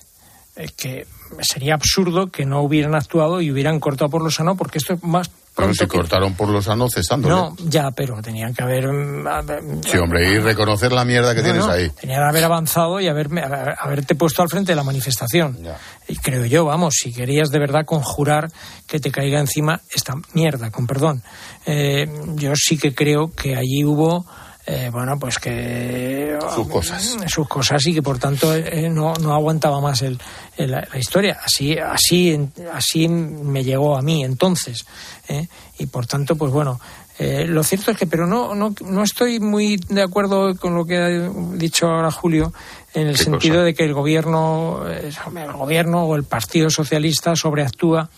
[0.56, 1.06] eh, que
[1.40, 5.02] sería absurdo que no hubieran actuado y hubieran cortado por lo sano, porque esto es
[5.02, 7.34] más Pero si que- cortaron por lo sano cesándole.
[7.34, 8.88] No, ya, pero tenían que haber...
[8.92, 9.42] mm, a-
[9.88, 11.90] Sí, hombre, y reconocer la mierda que No, tienes no, ahí.
[11.90, 15.62] Tenía que haber avanzado y haberme, haber- haberte puesto al frente de la manifestación.
[15.62, 15.78] Ya.
[16.08, 18.50] Y creo yo, vamos, si querías de verdad conjurar
[18.86, 21.22] que te caiga encima esta mierda, con perdón.
[21.66, 24.26] Eh, yo sí que creo que allí hubo,
[24.66, 26.38] eh, bueno, pues que...
[26.54, 27.16] Sus cosas.
[27.26, 30.18] Sus cosas y que por tanto eh, no, no aguantaba más el,
[30.56, 31.38] el- la, la historia.
[31.44, 34.86] Así, así, en- así me llegó a mí entonces.
[35.28, 35.46] ¿eh?
[35.78, 36.80] Y por tanto, pues bueno,
[37.16, 40.84] Eh, lo cierto es que, pero no, no, no estoy muy de acuerdo con lo
[40.84, 41.08] que ha
[41.56, 42.52] dicho ahora Julio,
[42.92, 48.10] en el sentido de que el gobierno, eh, el gobierno o el Partido Socialista sobreactúa.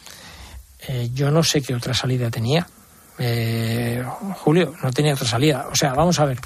[0.88, 2.66] Eh, yo no sé qué otra salida tenía.
[3.18, 4.04] Eh,
[4.42, 5.66] Julio, no tenía otra salida.
[5.72, 6.38] O sea, vamos a ver.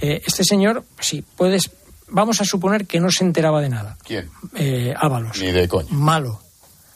[0.00, 1.70] Eh, este señor, sí, puedes.
[2.08, 3.96] Vamos a suponer que no se enteraba de nada.
[4.04, 4.30] ¿Quién?
[4.54, 5.38] Eh, Ábalos.
[5.40, 5.88] Ni de coña.
[5.90, 6.40] Malo.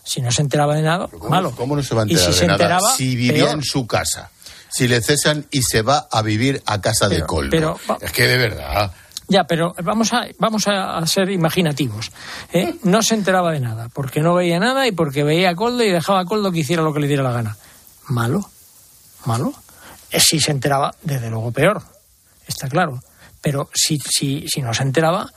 [0.04, 1.52] Si no se enteraba de nada, ¿Cómo, malo.
[1.56, 3.50] ¿Cómo no se va a Y enterar si de se nada enteraba, si vivía peor.
[3.56, 4.30] en su casa?
[4.68, 7.50] Si le cesan y se va a vivir a casa de Coldo.
[7.50, 8.90] pero- es que de verdad.
[9.28, 12.10] Ya, pero vamos a, vamos a, a ser imaginativos.
[12.52, 12.74] ¿eh?
[12.82, 15.90] No se enteraba de nada, porque no veía nada y porque veía a Coldo y
[15.90, 17.56] dejaba a Coldo que hiciera lo que le diera la gana.
[18.08, 18.50] Malo,
[19.26, 19.52] malo.
[20.10, 21.82] Eh, Si se enteraba, desde luego peor,
[22.46, 23.02] está claro.
[23.40, 25.30] Pero si, si, si no se enteraba,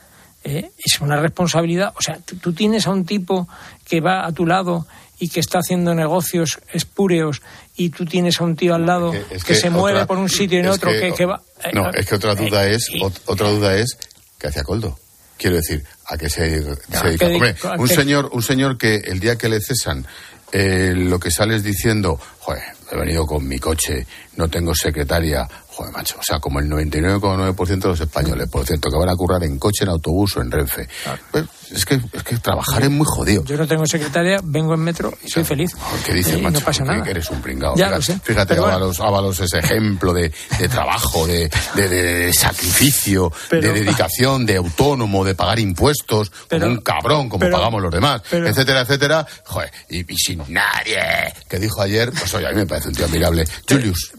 [0.43, 1.93] eh, es una responsabilidad.
[1.97, 3.47] O sea, tú, tienes a un tipo
[3.83, 4.85] que va a tu lado
[5.17, 7.41] y que está haciendo negocios espúreos
[7.77, 10.57] y tú tienes a un tío al lado Es que, se mueve por un sitio
[10.57, 11.41] y en otro que, que va...
[11.63, 13.97] eh, No, es que otra duda es, y- otra duda es,
[14.37, 14.99] ¿qué hacía Coldo?
[15.37, 17.25] Quiero decir, ¿a qué se, se ¿a dedica?
[17.27, 20.05] Hombre, un señor, un señor que el día que le cesan,
[20.51, 25.47] eh, lo que sale es diciendo, joder, he venido con mi coche, no tengo secretaria,
[25.75, 29.15] joder, macho, o sea, como el 99,9% de los españoles, por cierto, que van a
[29.15, 30.87] currar en coche, en autobús o en Renfe.
[31.31, 33.43] Pues, es, que, es que trabajar es muy jodido.
[33.43, 35.71] Yo no tengo secretaria, vengo en metro y soy feliz.
[36.05, 36.59] ¿Qué dices, y macho?
[36.59, 37.03] no pasa nada.
[37.03, 37.75] Que eres un pringao.
[37.75, 38.19] Ya fíjate, lo sé.
[38.23, 38.67] fíjate bueno.
[38.71, 44.57] Ábalos, Ábalos es ejemplo de, de trabajo, de, de- de sacrificio, Pero- de dedicación, de
[44.57, 49.25] autónomo, de pagar impuestos, Pero- como un cabrón, como pero- pagamos los demás, etcétera, etcétera.
[49.45, 51.33] Joder, y, y sin nadie.
[51.49, 53.45] Que dijo ayer, pues oye, a mí me parece un tío admirable.
[53.67, 54.11] Julius,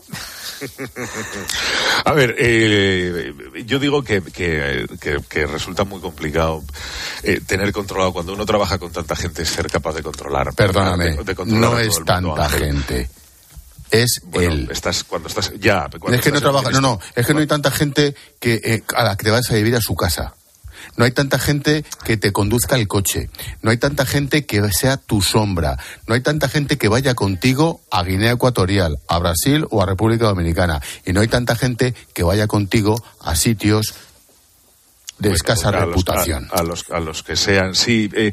[2.04, 3.32] A ver, eh,
[3.66, 6.62] yo digo que, que- que- que resulta muy complicado
[7.22, 10.54] eh, tener controlado cuando uno trabaja con tanta gente ser capaz de controlar.
[10.54, 13.10] perdóname, de- de controlar a no es tanta gente.
[13.90, 14.68] Es Bueno, él.
[14.72, 15.88] estás cuando estás ya.
[16.00, 18.54] cuando es que no estás trabaja, no, no, es que no hay tanta gente que
[18.64, 20.34] eh, a la que te vas a vivir a su casa.
[20.96, 23.28] No hay tanta gente que te conduzca el coche.
[23.62, 25.78] No hay tanta gente que sea tu sombra.
[26.06, 30.26] No hay tanta gente que vaya contigo a Guinea Ecuatorial, a Brasil o a República
[30.26, 30.80] Dominicana.
[31.04, 33.94] Y no hay tanta gente que vaya contigo a sitios
[35.18, 36.48] de Bueno, escasa a los- reputación.
[36.50, 38.08] a, a los, a los que sean, sí.
[38.14, 38.32] eh,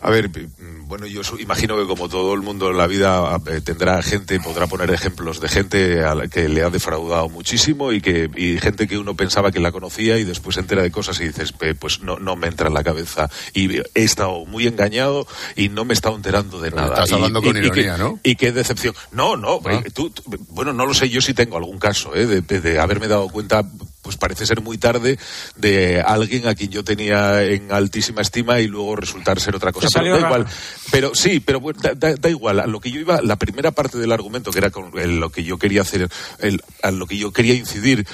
[0.00, 3.60] a ver, mm, bueno, yo imagino que como todo el mundo en la vida eh,
[3.62, 8.00] tendrá gente, podrá poner ejemplos de gente a la que le ha defraudado muchísimo y
[8.02, 11.18] que y gente que uno pensaba que la conocía y después se entera de cosas
[11.20, 13.28] y dices, "Pe, pues no, no me entra en la cabeza.
[13.54, 16.94] Y he estado muy engañado y no me he estado enterando de Pero nada.
[16.96, 18.20] estás Y- hablando y- con ironía, ¿no?
[18.22, 18.94] Y qué decepción.
[19.10, 19.80] No, no, Ah.
[19.84, 22.26] eh, tú- tú- bueno, no lo sé, yo sí tengo algún caso, ¿eh?
[22.26, 23.62] de, de- de haberme dado cuenta,
[24.04, 25.18] pues parece ser muy tarde,
[25.56, 29.88] de alguien a quien yo tenía en altísima estima y luego resultar ser otra cosa.
[29.92, 30.26] Pero da raro.
[30.26, 30.46] igual.
[30.92, 32.60] Pero sí, pero bueno, da, da- da igual.
[32.60, 35.30] A lo que yo iba, la primera parte del argumento, que era con el- lo
[35.30, 38.06] que yo quería hacer, el- a lo que yo quería incidir,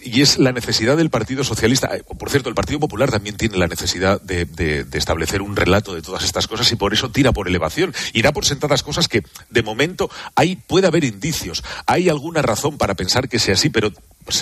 [0.00, 1.88] y es la necesidad del Partido Socialista.
[1.94, 5.56] Eh, Por cierto, el Partido Popular también tiene la necesidad de, de- de establecer un
[5.56, 7.92] relato de todas estas cosas y por eso tira por elevación.
[8.12, 11.64] Irá por sentadas cosas que, de momento, hay, puede haber indicios.
[11.86, 13.90] Hay alguna razón para pensar que sea así, pero,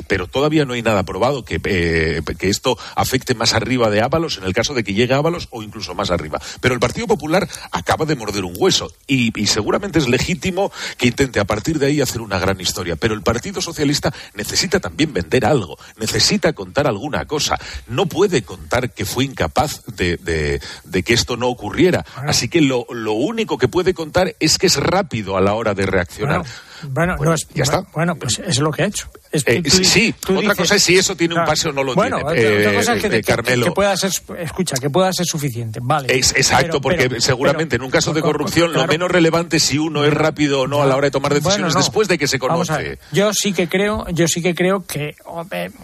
[0.06, 4.38] pero todavía no hay nada probado que, eh, que esto afecte más arriba de Ábalos,
[4.38, 6.40] en el caso de que llegue a Ábalos o incluso más arriba.
[6.60, 11.08] Pero el Partido Popular acaba de morder un hueso y, y seguramente es legítimo que
[11.08, 12.96] intente a partir de ahí hacer una gran historia.
[12.96, 17.58] Pero el Partido Socialista necesita también vender algo, necesita contar alguna cosa.
[17.86, 22.04] No puede contar que fue incapaz de, de- de que esto no ocurriera.
[22.26, 25.74] Así que lo, lo único que puede contar es que es rápido a la hora
[25.74, 26.38] de reaccionar.
[26.40, 26.54] Bueno,
[26.88, 27.80] bueno, Bueno, no es- ya está.
[27.94, 29.08] Bueno, pues es lo que ha hecho.
[29.32, 31.72] Es- Eh, tú- sí, tú otra dices- cosa es si eso tiene un pase o
[31.72, 33.66] no lo bueno, tiene, otra- otra eh, cosa es que, eh, que- que- Carmelo.
[33.66, 36.16] que pueda ser, escucha, que pueda ser suficiente, vale.
[36.16, 38.86] Es, exacto, Pero- porque pero- seguramente pero- en un caso de corrupción claro.
[38.86, 41.32] lo menos relevante es si uno es rápido o no a la hora de tomar
[41.34, 41.80] decisiones Bueno, no.
[41.80, 42.72] después de que se conoce.
[42.72, 45.14] ver, Yo sí que creo, yo sí que creo que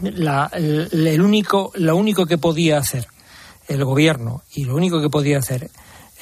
[0.02, 3.07] la- el, el único, lo único que podía hacer
[3.68, 5.70] el gobierno y lo único que podía hacer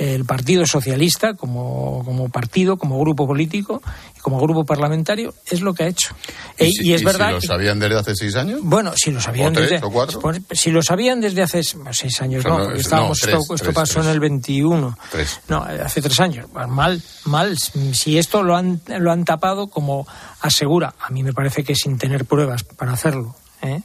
[0.01, 3.83] el Partido Socialista como, como partido, como grupo político
[4.17, 6.15] y como grupo parlamentario es lo que ha hecho.
[6.57, 7.33] E- Y, si- es si verdad.
[7.33, 8.61] lo que- sabían desde hace seis años?
[8.63, 10.21] bueno, si lo sabían ¿O tres, desde o cuatro?
[10.21, 12.87] pues, si lo sabían desde hace s- seis años, O sea, no, no, porque es-
[12.87, 14.07] estábamos no, tres, esto, esto tres, pasó tres.
[14.07, 14.99] en el 21.
[15.11, 15.41] Tres.
[15.49, 16.47] No, hace tres años.
[16.69, 17.57] Mal, mal.
[17.93, 20.07] Si esto lo han lo han tapado como
[20.41, 23.35] asegura, a mí me parece que sin tener pruebas para hacerlo.
[23.63, 23.83] ¿eh?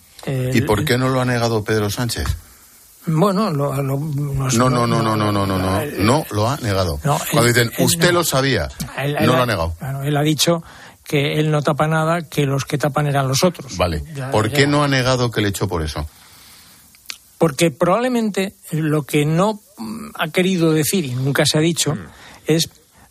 [0.53, 2.25] ¿Y por qué no lo ha negado Pedro Sánchez?
[3.07, 6.57] Bueno, lo, lo- nos- No, no, no, no, no, no, no, no, no lo ha
[6.57, 6.99] negado.
[7.03, 8.19] No, Cuando él- dicen, él usted no.
[8.19, 9.73] lo sabía, él- él no lo ha negado.
[10.03, 10.63] Él ha dicho
[11.03, 13.77] que él no tapa nada, que los que tapan eran los otros.
[13.77, 14.03] Vale.
[14.15, 16.07] Ya- ¿Por ya- qué no ha negado que le echó por eso?
[17.37, 21.99] Porque probablemente lo que no mm, ha querido decir y nunca se ha dicho Mm.
[22.47, 22.69] es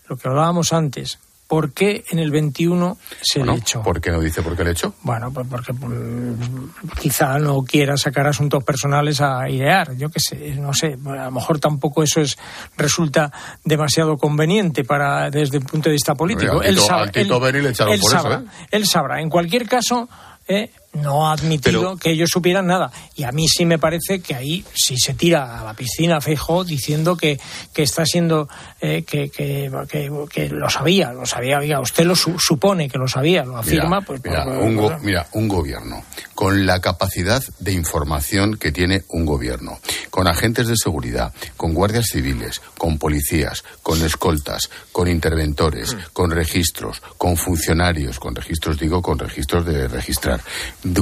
[0.09, 1.19] lo que hablábamos antes.
[1.47, 3.83] Por qué en el 21 se Bueno, le echó.
[3.83, 4.95] ¿Por qué no dice por qué le echó?
[5.03, 10.55] Bueno, pues porque mm, quizá no quiera sacar asuntos personales a idear, yo qué sé,
[10.57, 12.37] no sé, a lo mejor tampoco eso es
[12.77, 13.31] resulta
[13.65, 16.61] demasiado conveniente para desde el punto de vista político.
[16.61, 18.67] Al Tito- al Tito Beni le echaron él por eso, sabrá, ¿eh?
[18.71, 19.21] él sabrá.
[19.21, 20.09] En cualquier caso,
[20.49, 22.93] eh, no ha admitido que ellos supieran nada.
[23.17, 26.63] Y a mí sí me parece que ahí sí se tira a la piscina Feijóo
[26.65, 27.41] diciendo que,
[27.73, 28.49] que está siendo,
[28.81, 31.59] eh, que, que, que- que lo sabía, lo sabía.
[31.59, 34.01] Oiga, usted lo su- supone que lo sabía, lo afirma.
[34.01, 34.99] Mira, pues, mira, pues, un go- bueno.
[35.03, 36.05] mira, un gobierno
[36.35, 39.79] con la capacidad de información que tiene un gobierno,
[40.15, 47.03] con agentes de seguridad, con guardias civiles, con policías, con escoltas, con interventores, con registros,
[47.19, 50.41] con funcionarios, con registros digo, con registros de registrar,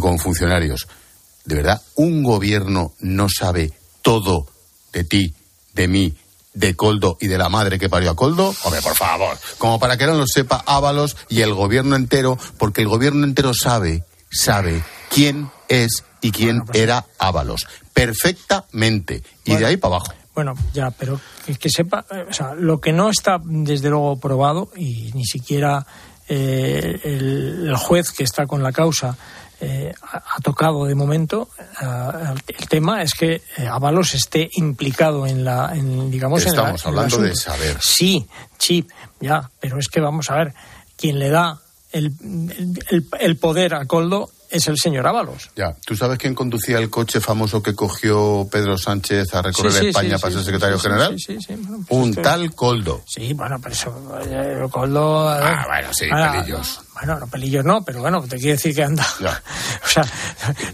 [0.01, 0.89] con funcionarios.
[1.45, 4.47] De verdad, un gobierno no sabe todo
[4.95, 5.35] de ti,
[5.75, 6.17] de mí,
[6.55, 8.55] de Coldo y de la madre que parió a Coldo?
[8.65, 9.37] Hombre, por favor.
[9.59, 13.53] Como para que no lo sepa Ábalos y el gobierno entero, porque el gobierno entero
[13.53, 17.67] sabe, sabe quién es y quién era Ábalos.
[17.93, 19.23] Perfectamente.
[19.45, 20.13] Y de ahí para abajo.
[20.35, 24.19] Bueno, ya, pero que, que sepa, eh, o sea, lo que no está desde luego
[24.19, 25.87] probado y ni siquiera
[26.29, 29.15] eh, el, el juez que está con la causa
[29.61, 31.51] eh, ha, ha tocado de momento
[31.81, 36.63] ah, el tema es que eh, Ábalos esté implicado en la, en, digamos, en la-
[36.63, 37.77] Estamos en hablando de saber.
[37.83, 38.27] Sí,
[38.59, 38.87] sí,
[39.21, 40.55] ya, pero es que vamos a ver,
[40.97, 41.61] quien le da
[41.93, 42.15] el-
[42.89, 45.51] el- el poder a Coldo es el señor Ábalos.
[45.57, 49.79] Ya, ¿tú sabes quién conducía el coche famoso que cogió Pedro Sánchez a recorrer Sí,
[49.81, 51.17] sí, España sí, para ser secretario general?
[51.19, 53.03] sí, sí, sí, bueno, pues Un esto- tal Coldo.
[53.07, 55.29] Sí, bueno, pero eso, eh, Coldo...
[55.29, 56.81] Ah, bueno, sí, ahora, pelillos.
[56.95, 59.07] Bueno, no, pelillos no, pero bueno, te quiere decir que anda...
[59.85, 60.05] o sea,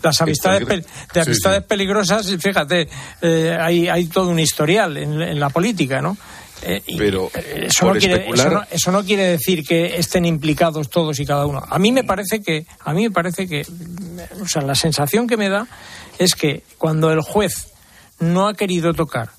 [0.03, 2.89] las amistades, pel- de amistades peligrosas, fíjate,
[3.23, 6.17] eh, hay, hay todo un historial en, en la política, ¿no?
[6.63, 10.25] Eh, Pero, eh, eso, no quiere, especular- eso, no, eso no quiere decir que estén
[10.25, 11.63] implicados todos y cada uno.
[11.69, 15.27] A mí me parece que, a mí me parece que, mm, o sea, la sensación
[15.27, 15.67] que me da
[16.19, 17.69] es que cuando el juez
[18.19, 19.31] no ha querido tocar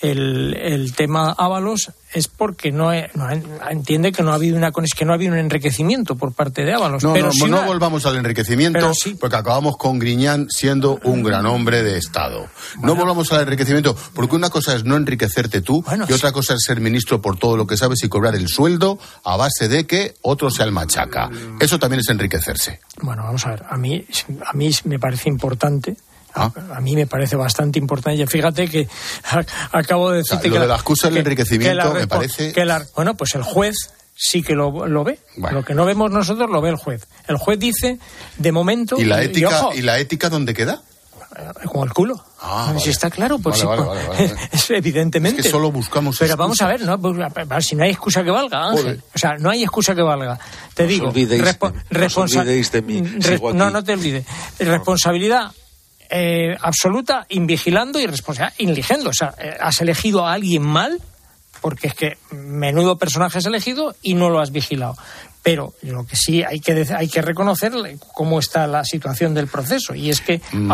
[0.00, 3.30] el, el tema Ábalos es porque no, no
[3.70, 6.62] entiende que no ha habido una conex- que no ha habido un enriquecimiento por parte
[6.64, 7.02] de Ábalos.
[7.02, 9.16] No, pero no, sí no una- volvamos al enriquecimiento, sí.
[9.18, 12.48] porque acabamos con Griñán siendo un gran hombre de Estado.
[12.80, 16.60] No volvamos al enriquecimiento, porque una cosa es no enriquecerte tú y otra cosa es
[16.66, 20.14] ser ministro por todo lo que sabes y cobrar el sueldo a base de que
[20.22, 21.30] otro sea el machaca.
[21.60, 22.80] Eso también es enriquecerse.
[23.00, 24.04] Bueno, vamos a ver, a mí,
[24.46, 25.96] a mí me parece importante.
[26.34, 26.50] Ah.
[26.74, 28.22] A mí me parece bastante importante.
[28.22, 28.88] Y Fíjate que
[29.72, 32.64] acabo de decirte lo que de la- excusa del que- enriquecimiento la me parece- que
[32.64, 33.76] la- bueno, pues el juez
[34.14, 35.18] sí que lo, lo ve.
[35.36, 35.58] Bueno.
[35.60, 37.06] Lo que no vemos nosotros lo ve el juez.
[37.28, 37.98] El juez dice,
[38.38, 38.96] de momento.
[38.98, 40.82] ¿Y la ética, ojo, y la ética dónde queda?
[41.64, 42.22] como el culo.
[42.42, 42.90] Ah, Si vale.
[42.90, 44.48] está claro, pues Vale, sí, vale, vale, vale.
[44.52, 45.40] es evidentemente.
[45.40, 47.00] Es que solo buscamos Pero vamos a ver, ¿no?
[47.62, 49.02] Si no hay excusa que valga, Ángel.
[49.14, 50.38] O sea, no hay excusa que valga.
[50.74, 53.48] Te os digo, olvidéis respo- de mí, no os responsa- olvidéis de mí, Re- sigo
[53.48, 53.56] aquí.
[53.58, 54.26] no, no te olvides.
[54.58, 55.52] Responsabilidad
[56.14, 59.10] eh, absoluta, invigilando y responsabilidad inligendo.
[59.10, 61.00] O sea, eh, has elegido a alguien mal,
[61.62, 64.94] porque es que menudo personaje has elegido y no lo has vigilado.
[65.42, 67.72] Pero lo que sí hay que, hay que reconocer
[68.12, 69.94] cómo está la situación del proceso.
[69.94, 70.70] Y es que Mm.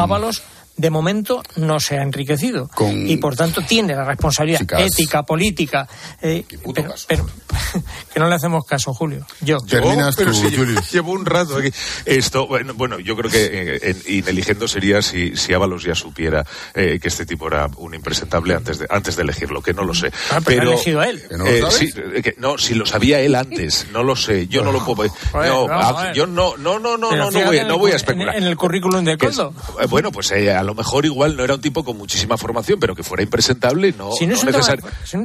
[0.78, 2.68] De momento, no se ha enriquecido.
[2.68, 4.80] Con- Y por tanto tiene la responsabilidad Chicas.
[4.80, 5.88] ética, política.
[6.22, 7.26] eh, pero, pero-
[8.14, 9.26] que no le hacemos caso, Julio.
[9.40, 9.58] Yo.
[9.58, 10.90] Terminas pero tú, sí, Julius.
[10.92, 11.70] Llevo un rato aquí.
[12.06, 16.46] Esto, bueno, bueno, yo creo que eh, en- ineligendo sería si, si Ábalos ya supiera
[16.74, 19.94] eh, que este tipo era un impresentable antes de, antes de elegirlo, que no lo
[19.94, 20.12] sé.
[20.30, 21.22] Ah, pero lo ha elegido él.
[21.28, 24.14] ¿Que no lo eh, sí, eh, que- no, si lo sabía él antes, no lo
[24.14, 24.46] sé.
[24.46, 25.10] Yo no lo puedo.
[25.32, 26.14] Joder, no, a ah, ver.
[26.14, 28.36] yo no, no, no, no, Pero no, voy, en no el voy a cu- especular.
[28.36, 29.52] En, en el currículum de Coldo.
[29.80, 32.78] eh, bueno, pues eh, a lo mejor igual no era un tipo con muchísima formación,
[32.78, 35.24] pero que fuera impresentable, no, Si no es no de- si no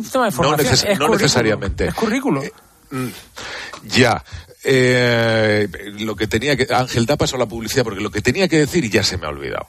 [0.58, 1.88] neces- necesariamente.
[1.90, 2.44] Es currículum.
[2.92, 3.08] Mm,
[3.84, 4.24] Ya.
[4.64, 5.68] Eh,
[6.00, 6.74] lo que tenía que.
[6.74, 9.26] Ángel, da paso a la publicidad porque lo que tenía que decir ya se me
[9.26, 9.68] ha olvidado.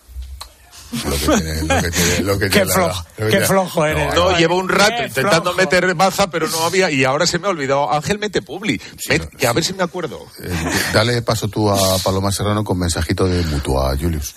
[1.05, 3.47] Lo que tiene, lo que tiene, lo que Qué tiene flojo, lo que qué tiene-
[3.47, 4.15] flojo eres.
[4.15, 5.57] No, llevo un rato intentando flojo.
[5.57, 6.89] meter baza, pero no había.
[6.93, 7.93] Y ahora se me ha olvidado.
[7.93, 8.81] Ángel, mete publi.
[9.09, 10.25] Met- que a ver si me acuerdo.
[10.41, 10.49] Eh,
[10.93, 14.33] dale paso tú a Paloma Serrano con mensajito de mutua, Julius.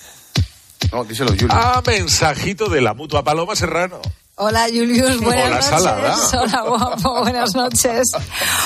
[0.92, 1.50] No, díselo, Julius.
[1.52, 4.00] Ah, mensajito de la mutua Paloma Serrano.
[4.40, 6.30] Hola Julius, buenas Hola, noches.
[6.30, 6.42] Salada.
[6.42, 8.04] Hola guapo, buenas noches.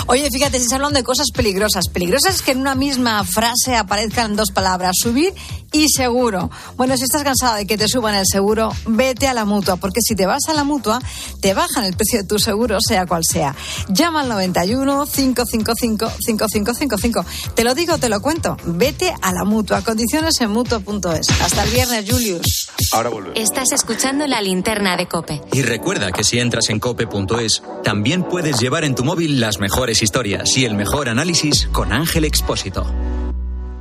[0.07, 1.89] Oye, fíjate, si se hablan de cosas peligrosas.
[1.89, 5.33] Peligrosas es que en una misma frase aparezcan dos palabras, subir
[5.73, 6.51] y seguro.
[6.77, 10.01] Bueno, si estás cansada de que te suban el seguro, vete a la mutua, porque
[10.03, 11.01] si te vas a la mutua,
[11.41, 13.55] te bajan el precio de tu seguro, sea cual sea.
[13.89, 17.25] Llama al 91 555 5555.
[17.55, 18.57] Te lo digo, te lo cuento.
[18.65, 19.83] Vete a la mutua.
[19.83, 21.29] Condiciones en mutua.es.
[21.41, 22.71] Hasta el viernes, Julius.
[22.93, 23.39] Ahora volvemos.
[23.39, 25.41] Estás escuchando la linterna de Cope.
[25.53, 30.03] Y recuerda que si entras en cope.es, también puedes llevar en tu móvil las mejores
[30.03, 32.87] historias y el mejor análisis con Ángel Expósito.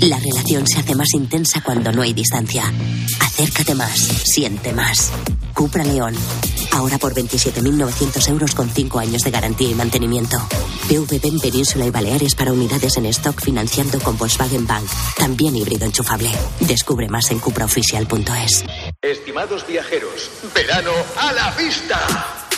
[0.00, 2.64] La relación se hace más intensa cuando no hay distancia.
[3.20, 5.12] Acércate más, siente más.
[5.52, 6.14] Cupra León.
[6.72, 10.38] Ahora por 27.900 euros con 5 años de garantía y mantenimiento.
[10.88, 14.88] PVP en Península y Baleares para unidades en stock financiando con Volkswagen Bank.
[15.18, 16.30] También híbrido enchufable.
[16.60, 18.64] Descubre más en cupraoficial.es.
[19.02, 22.39] Estimados viajeros, verano a la vista.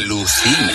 [0.00, 0.72] Alucina.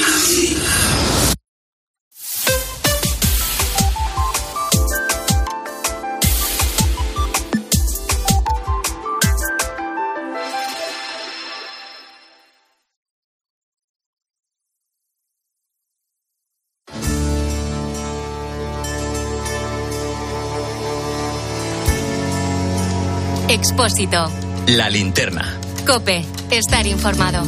[23.50, 24.32] Expósito.
[24.68, 25.60] La linterna.
[25.88, 26.24] Cope.
[26.52, 27.44] Estar informado.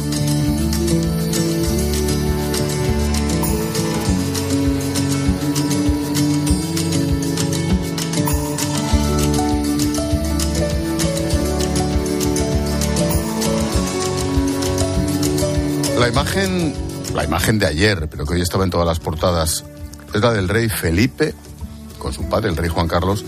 [16.08, 16.74] La imagen,
[17.14, 19.62] la imagen de ayer, pero que hoy estaba en todas las portadas,
[20.14, 21.34] es la del rey Felipe,
[21.98, 23.26] con su padre, el rey Juan Carlos,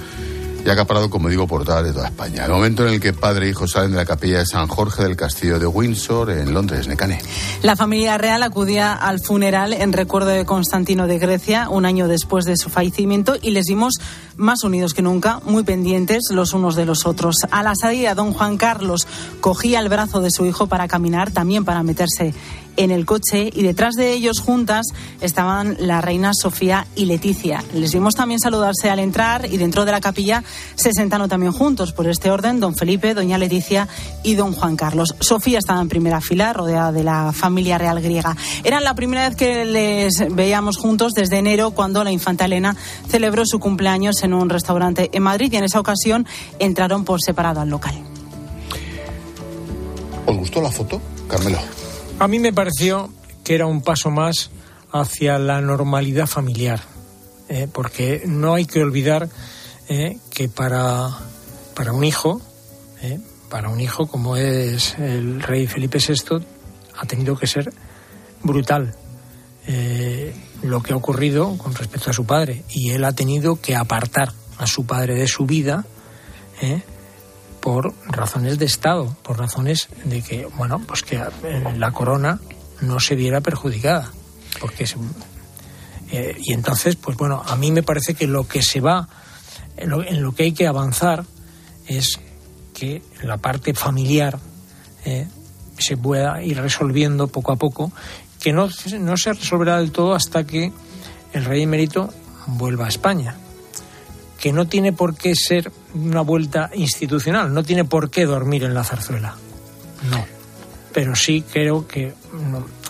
[0.65, 2.47] y acaparado, como digo, portadas de toda España.
[2.47, 5.03] El momento en el que padre e hijo salen de la capilla de San Jorge
[5.03, 7.21] del Castillo de Windsor, en Londres, Necane.
[7.63, 12.47] La familia real acudía al funeral en recuerdo de Constantino de Grecia, un año después
[12.47, 13.95] de su fallecimiento, y les vimos
[14.41, 17.37] más unidos que nunca, muy pendientes los unos de los otros.
[17.51, 19.07] A la salida, don Juan Carlos
[19.41, 22.35] cogía el brazo de su hijo para caminar, también para meterse
[22.77, 24.87] en el coche y detrás de ellos juntas
[25.21, 27.63] estaban la reina Sofía y Leticia.
[27.75, 30.43] Les vimos también saludarse al entrar y dentro de la capilla
[30.77, 33.87] se sentaron también juntos por este orden don Felipe, doña Leticia
[34.23, 35.15] y don Juan Carlos.
[35.21, 38.37] Sofía estaba en primera fila rodeada de la familia real griega.
[38.65, 42.77] Era la primera vez que les veíamos juntos desde enero cuando la infanta Elena
[43.09, 46.27] celebró su cumpleaños en un restaurante en Madrid y en esa ocasión
[46.59, 47.95] entraron por separado al local.
[50.27, 51.59] ¿Os gustó la foto, Carmelo?
[52.19, 53.11] A mí me pareció
[53.45, 54.51] que era un paso más
[54.93, 56.81] hacia la normalidad familiar,
[57.49, 59.29] eh, porque no hay que olvidar
[59.89, 61.09] eh, que para,
[61.75, 62.41] para un hijo,
[63.03, 63.19] eh,
[63.49, 66.45] para un hijo como es el rey Felipe VI,
[66.97, 67.73] ha tenido que ser
[68.43, 68.95] brutal
[70.63, 74.33] lo que ha ocurrido con respecto a su padre, y él ha tenido que apartar
[74.59, 75.85] a su padre de su vida
[77.61, 81.23] por razones de Estado, por razones de que, bueno, pues que
[81.77, 82.41] la corona
[82.81, 84.11] no se viera perjudicada.
[84.61, 84.87] Porque
[86.13, 89.09] eh, y entonces, pues bueno, a mí me parece que lo que se va,
[89.77, 89.91] en
[90.23, 91.25] lo, que hay que avanzar
[91.87, 92.19] es
[92.75, 94.39] que la parte familiar
[95.05, 95.29] eh,
[95.79, 97.93] se pueda ir resolviendo poco a poco,
[98.41, 98.69] que no,
[98.99, 100.73] no se resolverá del todo hasta que
[101.33, 102.13] el rey emérito
[102.47, 103.37] vuelva a España
[104.41, 108.73] que no tiene por qué ser una vuelta institucional, no tiene por qué dormir en
[108.73, 109.35] la zarzuela.
[110.11, 110.25] No.
[110.95, 112.15] Pero sí creo que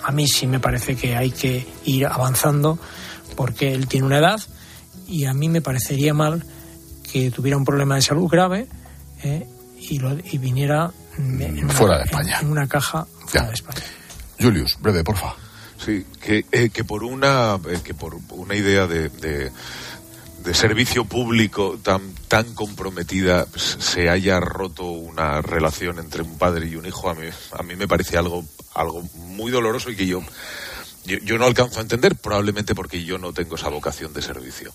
[0.03, 2.79] a mí sí me parece que hay que ir avanzando
[3.35, 4.41] porque él tiene una edad
[5.09, 6.45] y a mí me parecería mal
[7.13, 8.69] que tuviera un problema de salud grave
[9.25, 9.47] eh,
[9.77, 10.93] y, lo, y, viniera
[11.69, 12.39] fuera de España.
[12.41, 13.83] En, una caja fuera de España.
[14.41, 15.35] Julius, breve, porfa.
[15.85, 19.51] Sí, que, eh, que por una eh, que por una idea de, de,
[20.45, 26.77] de, servicio público tan tan comprometida se haya roto una relación entre un padre y
[26.77, 30.21] un hijo a mí a mí me parece algo algo muy doloroso y que yo
[31.05, 34.73] yo, yo, no alcanzo a entender, probablemente porque yo no tengo esa vocación de servicio.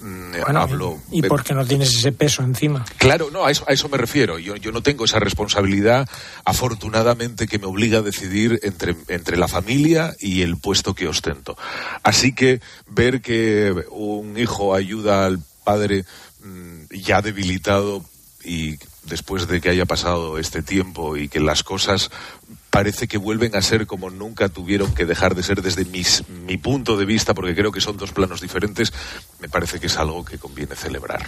[0.00, 2.84] Mm, bueno, Hablo, y porque no tienes ese peso encima.
[2.96, 4.38] Claro, no, a eso, a eso me refiero.
[4.38, 6.08] Yo, yo no tengo esa responsabilidad,
[6.44, 11.56] afortunadamente, que me obliga a decidir entre, entre la familia y el puesto que ostento.
[12.02, 16.04] Así que ver que un hijo ayuda al padre
[16.42, 18.04] mmm, ya debilitado
[18.44, 22.10] y después de que haya pasado este tiempo y que las cosas
[22.70, 26.56] parece que vuelven a ser como nunca tuvieron que dejar de ser desde mis, mi
[26.56, 28.92] punto de vista, porque creo que son dos planos diferentes,
[29.40, 31.26] me parece que es algo que conviene celebrar.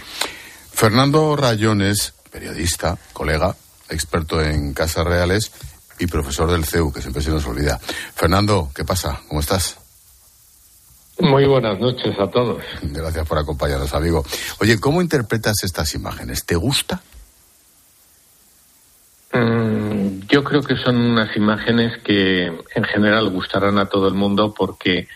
[0.71, 3.55] Fernando Rayones, periodista, colega,
[3.89, 5.51] experto en casas reales
[5.99, 7.79] y profesor del CEU, que siempre se nos olvida.
[8.15, 9.21] Fernando, ¿qué pasa?
[9.27, 9.77] ¿Cómo estás?
[11.19, 12.63] Muy buenas noches a todos.
[12.81, 14.25] Gracias por acompañarnos, amigo.
[14.59, 16.45] Oye, ¿cómo interpretas estas imágenes?
[16.45, 17.03] ¿Te gusta?
[19.33, 24.53] Mm, yo creo que son unas imágenes que en general gustarán a todo el mundo
[24.53, 25.07] porque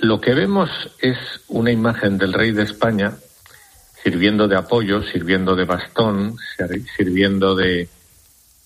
[0.00, 0.68] lo que vemos
[0.98, 1.16] es
[1.48, 3.12] una imagen del rey de España
[4.02, 6.36] sirviendo de apoyo, sirviendo de bastón,
[6.96, 7.88] sirviendo de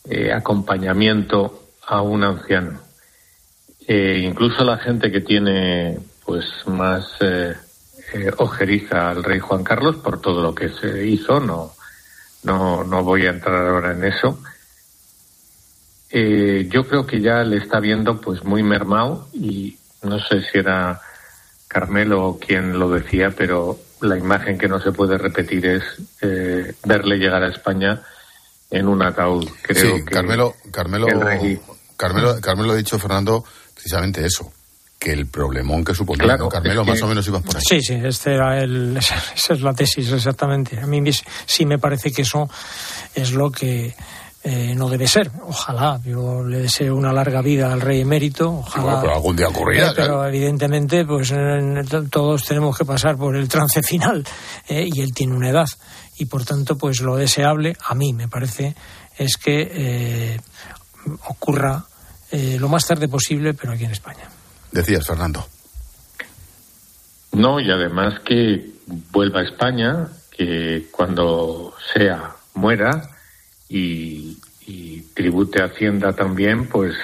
[0.08, 2.80] eh, acompañamiento a un anciano.
[3.86, 7.54] Eh, incluso la gente que tiene pues más eh,
[8.14, 11.72] eh, ojeriza al rey Juan Carlos por todo lo que se hizo, no,
[12.44, 14.38] no, no voy a entrar ahora en eso
[16.16, 20.58] eh, yo creo que ya le está viendo pues muy mermado y no sé si
[20.58, 21.00] era
[21.66, 25.82] Carmelo quien lo decía, pero la imagen que no se puede repetir es
[26.20, 28.00] eh, verle llegar a España
[28.70, 29.48] en un ataúd.
[29.62, 31.08] Creo sí, Carmelo, Carmelo,
[31.96, 33.44] Carmelo, Carmelo ha dicho, Fernando,
[33.74, 34.52] precisamente eso,
[34.96, 36.48] que el problemón que suponía, claro, ¿no?
[36.48, 36.92] Carmelo, es que...
[36.92, 37.62] más o menos ibas por ahí.
[37.68, 40.78] Sí, sí, este era el, esa es la tesis exactamente.
[40.78, 41.02] A mí
[41.44, 42.48] sí me parece que eso
[43.16, 43.96] es lo que
[44.46, 45.30] eh, no debe ser.
[45.46, 48.50] Ojalá, yo le deseo una larga vida al rey emérito.
[48.50, 48.84] Ojalá.
[48.84, 49.88] Bueno, pero algún día ocurrirá.
[49.88, 50.26] Eh, pero claro.
[50.26, 51.32] evidentemente, pues
[52.10, 54.22] todos tenemos que pasar por el trance final
[54.68, 55.66] eh, y él tiene una edad
[56.18, 58.76] y por tanto, pues lo deseable a mí me parece
[59.16, 60.40] es que eh,
[61.28, 61.84] ocurra
[62.58, 64.28] lo más tarde posible, pero aquí en España.
[64.72, 65.46] Decías, Fernando.
[67.30, 68.72] No, y además que
[69.12, 73.13] vuelva a España, que cuando sea muera,
[73.68, 74.38] y,
[75.14, 76.94] tribute Hacienda también, pues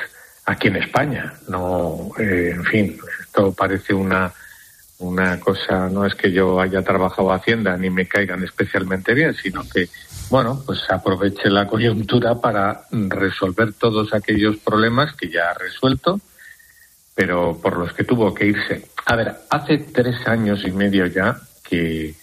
[0.44, 1.34] aquí en España.
[1.48, 4.32] No, eh, en fin, pues esto parece una
[5.00, 9.66] una cosa, no es que yo haya trabajado Hacienda ni me caigan especialmente bien, sino
[9.68, 9.88] que,
[10.28, 16.20] bueno, pues aproveche la coyuntura para resolver todos aquellos problemas que ya ha resuelto,
[17.14, 18.88] pero por los que tuvo que irse.
[19.06, 22.14] A ver, hace tres años y medio ya que,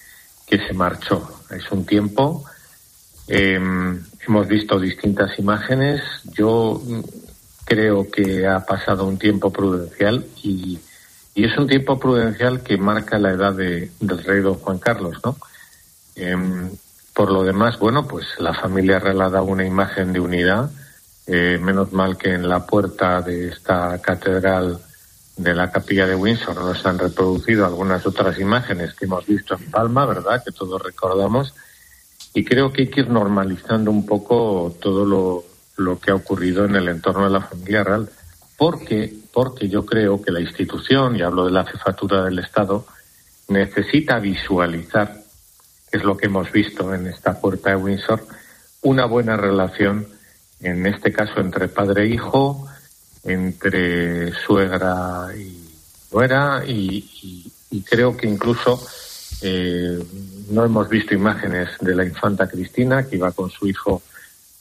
[0.46, 1.44] que se marchó.
[1.50, 2.46] Es un tiempo.
[3.28, 3.60] Eh,
[4.28, 6.02] Hemos visto distintas imágenes.
[6.34, 6.82] Yo
[7.64, 10.80] creo que ha pasado un tiempo prudencial y,
[11.34, 15.38] es un tiempo prudencial que marca la edad de, del rey don Juan Carlos, ¿no?
[16.16, 16.36] Eh,
[17.14, 20.72] por lo demás, bueno, pues la familia real ha dado una imagen de unidad.
[21.28, 24.80] Eh, menos mal que en la puerta de esta catedral
[25.38, 29.56] de la capilla de Windsor no se han reproducido algunas otras imágenes que hemos visto
[29.56, 30.44] en Palma, ¿verdad?
[30.44, 31.54] Que todos recordamos
[32.38, 35.44] y creo que hay que ir normalizando un poco todo lo,
[35.78, 38.08] lo que ha ocurrido en el entorno de la familia real,
[38.56, 42.86] porque, porque yo creo que la institución, y hablo de la jefatura del Estado,
[43.48, 45.20] necesita visualizar,
[45.90, 48.24] que es lo que hemos visto en esta puerta de Windsor,
[48.84, 50.08] una buena relación,
[50.60, 52.68] en este caso entre padre e hijo,
[53.24, 55.74] entre suegra y
[56.12, 57.52] nuera, y,
[57.90, 58.80] creo que incluso
[59.42, 59.98] eh,
[60.50, 64.02] no hemos visto imágenes de la infanta Cristina, que iba con su hijo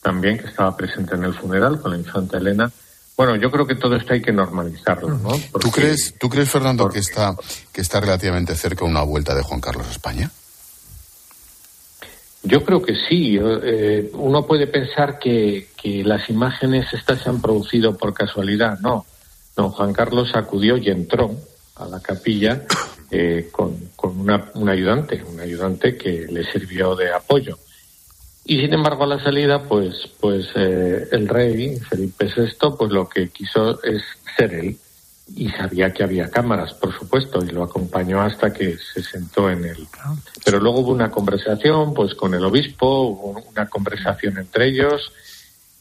[0.01, 2.71] también, que estaba presente en el funeral, con la infanta Elena.
[3.15, 5.29] Bueno, yo creo que todo esto hay que normalizarlo, ¿no?
[5.51, 6.99] Porque, ¿Tú crees, ¿tú crees Fernando, porque...
[6.99, 7.35] que está,
[7.73, 10.31] que está relativamente cerca una vuelta de Juan Carlos a España?
[12.43, 13.37] Yo creo que sí.
[13.41, 18.79] Eh, uno puede pensar que, que, las imágenes estas se han producido por casualidad.
[18.79, 19.05] No.
[19.57, 21.35] No, Juan Carlos acudió y entró
[21.75, 22.61] a la capilla
[23.11, 27.57] eh, con, con una, un ayudante, un ayudante que le sirvió de apoyo.
[28.45, 33.09] Y sin embargo a la salida, pues, pues eh, el rey Felipe VI, pues lo
[33.09, 34.01] que quiso es
[34.37, 34.77] ser él
[35.35, 39.65] y sabía que había cámaras, por supuesto, y lo acompañó hasta que se sentó en
[39.65, 39.85] él.
[40.45, 45.11] Pero luego hubo una conversación, pues con el obispo, hubo una conversación entre ellos,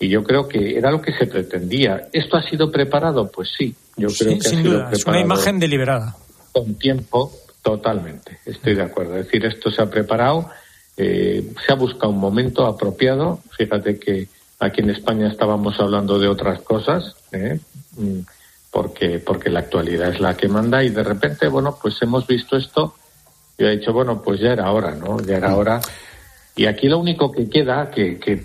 [0.01, 2.09] y yo creo que era lo que se pretendía.
[2.13, 3.31] ¿Esto ha sido preparado?
[3.31, 4.93] Pues sí, yo creo que ha sido preparado.
[4.93, 6.17] Es una imagen deliberada.
[6.57, 7.31] Con tiempo,
[7.61, 9.19] totalmente, estoy de acuerdo.
[9.19, 10.49] Es decir, esto se ha preparado,
[10.97, 13.41] eh, se ha buscado un momento apropiado.
[13.59, 14.27] Fíjate que
[14.59, 17.61] aquí en España estábamos hablando de otras cosas, ¿eh?
[17.99, 18.21] Mm,
[18.71, 22.57] porque, porque la actualidad es la que manda y de repente, bueno, pues hemos visto
[22.57, 22.95] esto
[23.59, 25.21] y he dicho, bueno, pues ya era hora, ¿no?
[25.21, 25.83] Ya era hora.
[26.57, 28.43] Y aquí lo único que queda, que, que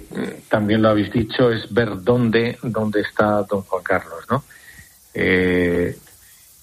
[0.49, 4.43] también lo habéis dicho, es ver dónde, dónde está don Juan Carlos, ¿no?
[5.13, 5.95] Eh,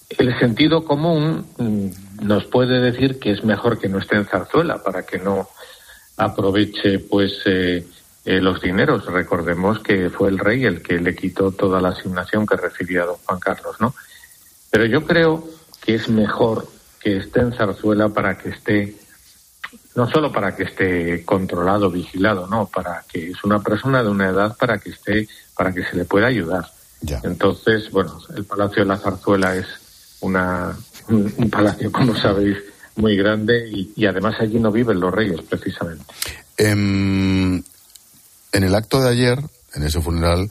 [0.09, 4.83] el sentido común mm, nos puede decir que es mejor que no esté en Zarzuela
[4.83, 5.49] para que no
[6.17, 7.87] aproveche, pues, eh,
[8.25, 9.07] eh, los dineros.
[9.07, 13.17] Recordemos que fue el rey el que le quitó toda la asignación que recibía don
[13.25, 13.95] Juan Carlos, ¿no?
[14.71, 15.47] Pero yo creo
[15.85, 16.67] que es mejor
[17.01, 18.97] que esté en Zarzuela para que esté,
[19.95, 24.29] no solo para que esté controlado, vigilado, no, para que es una persona de una
[24.29, 26.67] edad para que esté, para que se le pueda ayudar.
[27.23, 29.67] Entonces, bueno, el Palacio de la Zarzuela es
[30.21, 30.77] una,
[31.09, 32.59] un, palacio, como sabéis,
[32.97, 36.05] muy grande y, además allí no viven los reyes, precisamente.
[36.57, 37.64] Eh, en
[38.64, 39.39] el acto de ayer,
[39.75, 40.51] en ese funeral,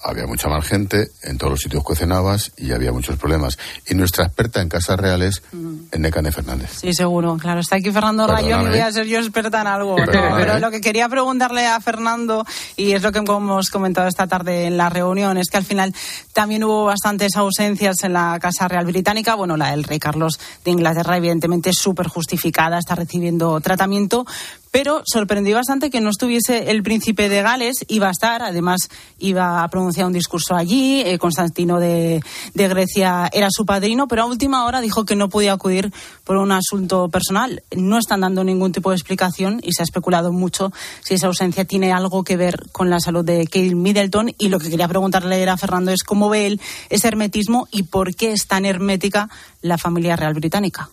[0.00, 3.58] había mucha más gente, en todos los sitios que cenabas y había muchos problemas.
[3.86, 5.98] Y nuestra experta en casas reales, mm.
[5.98, 6.70] Necane Fernández.
[6.80, 7.60] Sí, seguro, claro.
[7.60, 9.96] Está aquí Fernando Rayón y voy a ser yo experta en algo.
[10.06, 12.46] pero lo que quería preguntarle a Fernando,
[12.76, 15.94] y es lo que hemos comentado esta tarde en la reunión, es que al final
[16.32, 19.34] también hubo bastantes ausencias en la Casa Real Británica.
[19.34, 24.24] Bueno, la del rey Carlos de Inglaterra, evidentemente, es súper justificada, está recibiendo tratamiento,
[24.70, 28.88] pero sorprendió bastante que no estuviese el príncipe de Gales, iba a estar, además
[29.18, 32.22] iba a pronunciar un discurso allí, eh, Constantino de,
[32.54, 35.92] Grecia era su padrino, pero a última hora dijo que no podía acudir
[36.24, 37.62] por un asunto personal.
[37.74, 41.64] No están dando ningún tipo de explicación y se ha especulado mucho si esa ausencia
[41.64, 45.42] tiene algo que ver con la salud de Kate Middleton y lo que quería preguntarle
[45.42, 46.60] era a Fernando es cómo ve él
[46.90, 49.30] ese hermetismo y por qué es tan hermética
[49.62, 50.90] la familia real británica.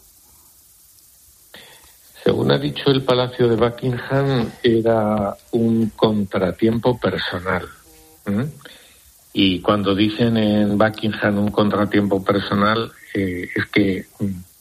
[2.26, 7.68] Según ha dicho el Palacio de Buckingham, era un contratiempo personal.
[9.32, 14.08] Y cuando dicen en Buckingham un contratiempo personal, eh, es que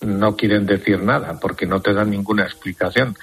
[0.03, 3.17] no quieren decir nada, porque no te dan ninguna explicación.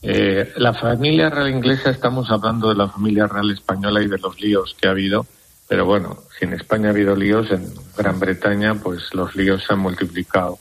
[0.00, 4.40] Eh, la familia real inglesa, estamos hablando de la familia real española y de los
[4.40, 5.26] líos que ha habido,
[5.66, 9.72] pero bueno, si en España ha habido líos, en Gran Bretaña, pues los líos se
[9.72, 10.56] han multiplicado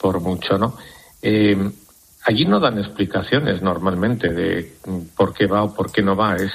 [0.00, 0.76] por mucho, ¿no?
[1.22, 1.56] Eh,
[2.28, 4.74] Allí no dan explicaciones normalmente de
[5.16, 6.36] por qué va o por qué no va.
[6.36, 6.52] Es,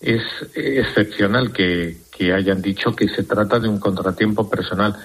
[0.00, 0.20] es
[0.56, 1.98] excepcional que,
[2.34, 4.96] hayan dicho que se trata de un contratiempo personal.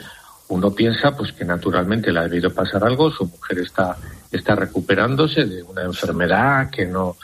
[0.48, 3.96] Uno piensa pues que naturalmente le ha debido pasar algo, su mujer está,
[4.32, 7.18] está recuperándose de una enfermedad que no,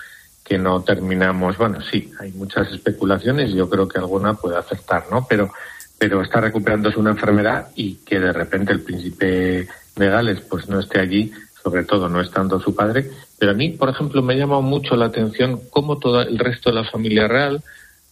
[0.43, 1.57] que no terminamos.
[1.57, 5.25] Bueno, sí, hay muchas especulaciones, yo creo que alguna puede acertar, ¿no?
[5.27, 5.51] Pero,
[5.97, 10.79] pero está recuperándose una enfermedad y que de repente el príncipe de Gales pues no
[10.79, 11.33] esté allí,
[11.67, 14.95] sobre todo no estando su padre, pero a mí, por ejemplo, me ha llamado mucho
[14.95, 17.61] la atención cómo todo el resto de la familia real,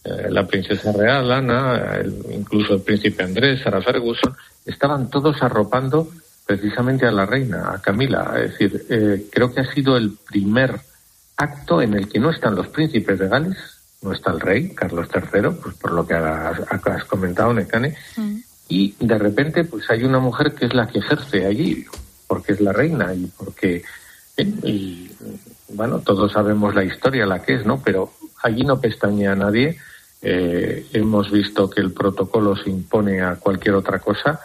[0.04, 2.00] eh, la princesa real, Ana,
[2.30, 4.36] incluso el príncipe Andrés, Sarah Ferguson,
[4.66, 6.06] estaban todos arropando
[6.44, 8.34] precisamente a la reina, a Camila.
[8.36, 10.78] Es decir, eh, creo que ha sido el primer
[11.38, 13.56] acto en el que no están los príncipes de Gales,
[14.02, 18.36] no está el rey, Carlos III, pues por lo que has, has comentado, Necane, mm.
[18.68, 21.86] y de repente pues hay una mujer que es la que ejerce allí
[22.26, 23.82] porque es la reina y porque
[24.36, 25.10] y,
[25.68, 28.12] bueno todos sabemos la historia la que es no pero
[28.42, 29.78] allí no pestañea a nadie.
[30.22, 34.40] Eh, hemos visto que el protocolo se impone a cualquier otra cosa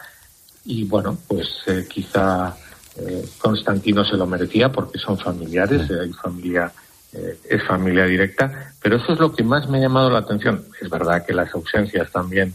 [0.65, 2.55] y bueno pues eh, quizá
[2.97, 6.71] eh, Constantino se lo merecía porque son familiares hay familia
[7.13, 10.65] es familia directa pero eso es lo que más me ha llamado la atención.
[10.81, 12.53] Es verdad que las ausencias también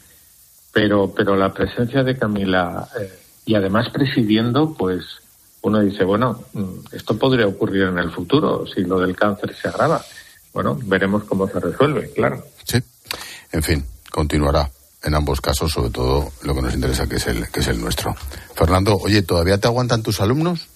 [0.72, 2.87] pero pero la presencia de Camila
[3.47, 5.05] y además presidiendo, pues
[5.62, 9.68] uno dice, bueno, mm, esto podría ocurrir en el futuro si lo del cáncer se
[9.68, 10.05] agrava.
[10.53, 12.44] Bueno, veremos cómo se resuelve, claro.
[12.64, 12.78] Sí,
[13.53, 14.70] en fin, continuará
[15.03, 17.80] en ambos casos, sobre todo lo que nos interesa, que es el, que es el
[17.80, 18.14] nuestro.
[18.55, 20.68] Fernando, oye, ¿todavía te aguantan tus alumnos?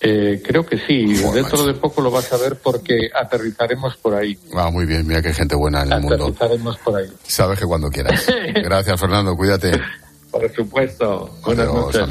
[0.00, 1.14] Eh, creo que sí.
[1.32, 4.36] Dentro de poco lo vas a ver porque aterrizaremos por ahí.
[4.52, 5.06] Ah, muy bien.
[5.06, 6.26] Mira qué gente buena en el mundo.
[6.26, 7.06] Aterrizaremos por ahí.
[7.22, 8.26] Sabes que cuando quieras.
[8.54, 9.36] Gracias, Fernando.
[9.36, 9.80] Cuídate.
[10.32, 11.30] Por supuesto.
[11.44, 12.08] Buenas noches.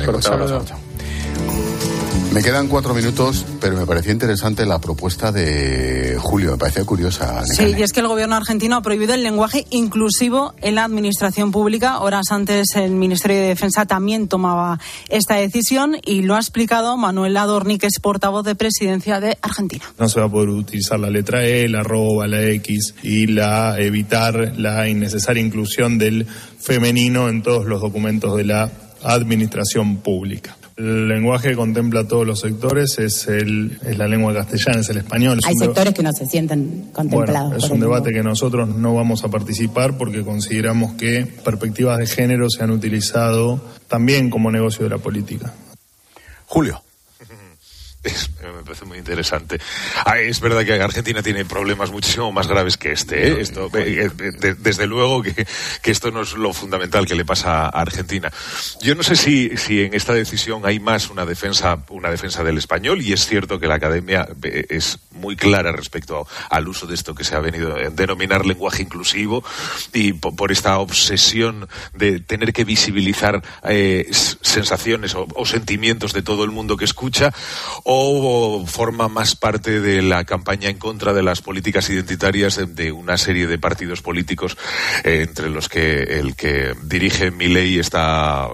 [2.33, 7.43] Me quedan cuatro minutos, pero me parecía interesante la propuesta de Julio, me parecía curiosa.
[7.45, 11.51] Sí, y es que el gobierno argentino ha prohibido el lenguaje inclusivo en la administración
[11.51, 11.99] pública.
[11.99, 17.35] Horas antes el Ministerio de Defensa también tomaba esta decisión y lo ha explicado Manuel
[17.35, 19.83] Adorni, que es portavoz de presidencia de Argentina.
[19.99, 23.77] No se va a poder utilizar la letra E, la arroba, la X y la
[23.77, 26.25] evitar la innecesaria inclusión del
[26.59, 28.71] femenino en todos los documentos de la
[29.03, 30.55] administración pública.
[30.81, 34.97] El lenguaje que contempla todos los sectores es, el, es la lengua castellana, es el
[34.97, 35.39] español.
[35.45, 37.49] Hay sectores que no se sienten contemplados.
[37.51, 42.07] Bueno, es un debate que nosotros no vamos a participar porque consideramos que perspectivas de
[42.07, 45.53] género se han utilizado también como negocio de la política.
[46.47, 46.81] Julio.
[48.03, 49.59] Es, me parece muy interesante.
[50.05, 53.27] Ah, es verdad que Argentina tiene problemas muchísimo más graves que este.
[53.27, 53.41] ¿eh?
[53.41, 55.45] Esto, eh, de, desde luego que,
[55.83, 58.31] que, esto no es lo fundamental que le pasa a Argentina.
[58.81, 62.57] Yo no sé si, si en esta decisión hay más una defensa, una defensa del
[62.57, 66.95] español y es cierto que la academia eh, es muy clara respecto al uso de
[66.95, 69.43] esto que se ha venido a denominar lenguaje inclusivo
[69.93, 76.23] y por, por esta obsesión de tener que visibilizar eh, sensaciones o, o sentimientos de
[76.23, 77.31] todo el mundo que escucha
[77.83, 77.90] o
[78.65, 83.47] forma más parte de la campaña en contra de las políticas identitarias de, una serie
[83.47, 84.57] de partidos políticos
[85.03, 88.47] eh, entre los que el que dirige mi ley está,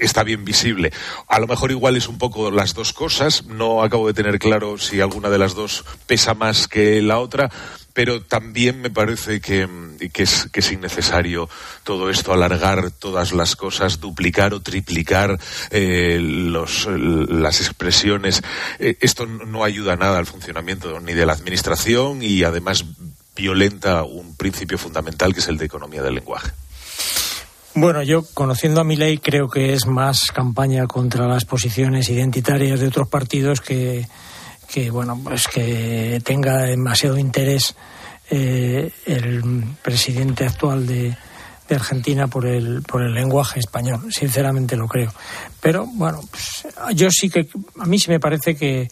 [0.00, 0.92] está bien visible.
[1.28, 4.78] A lo mejor igual es un poco las dos cosas, no acabo de tener claro
[4.78, 7.50] si alguna de las dos pesa más que la otra,
[7.92, 9.68] pero también me parece que,
[10.12, 11.48] que, es, que, es, innecesario
[11.84, 15.38] todo esto, alargar todas las cosas, duplicar o triplicar
[15.70, 18.42] eh, los, las expresiones.
[18.78, 22.84] Eh, esto no ayuda nada al funcionamiento ni de la administración y además
[23.34, 26.50] violenta un principio fundamental que es el de economía del lenguaje.
[27.74, 32.80] Bueno, yo conociendo a mi ley creo que es más campaña contra las posiciones identitarias
[32.80, 34.06] de otros partidos que,
[34.72, 37.76] que bueno pues que tenga demasiado interés
[38.30, 39.42] eh, el
[39.82, 41.14] presidente actual de,
[41.68, 44.10] de, Argentina por el por el lenguaje español.
[44.10, 45.12] Sinceramente lo creo.
[45.60, 47.46] Pero bueno pues, yo sí que
[47.78, 48.88] a mí sí me parece que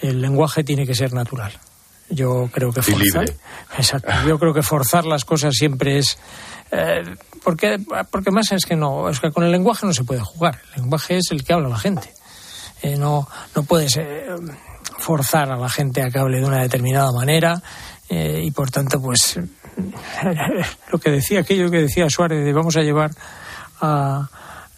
[0.00, 1.52] el lenguaje tiene que ser natural.
[2.08, 3.34] Yo creo que forzar
[3.76, 6.16] exacto yo creo que forzar las cosas siempre es
[6.70, 7.80] eh, porque
[8.10, 10.60] porque más es que no es que con el lenguaje no se puede jugar.
[10.76, 12.12] El lenguaje es el que habla la gente.
[12.82, 13.26] Eh, no
[13.56, 13.98] no puedes
[15.04, 17.60] forzar a la gente a que hable de una determinada manera
[18.08, 19.38] eh, y por tanto pues
[20.92, 23.10] lo que decía aquello que decía Suárez de vamos a llevar
[23.82, 24.30] a,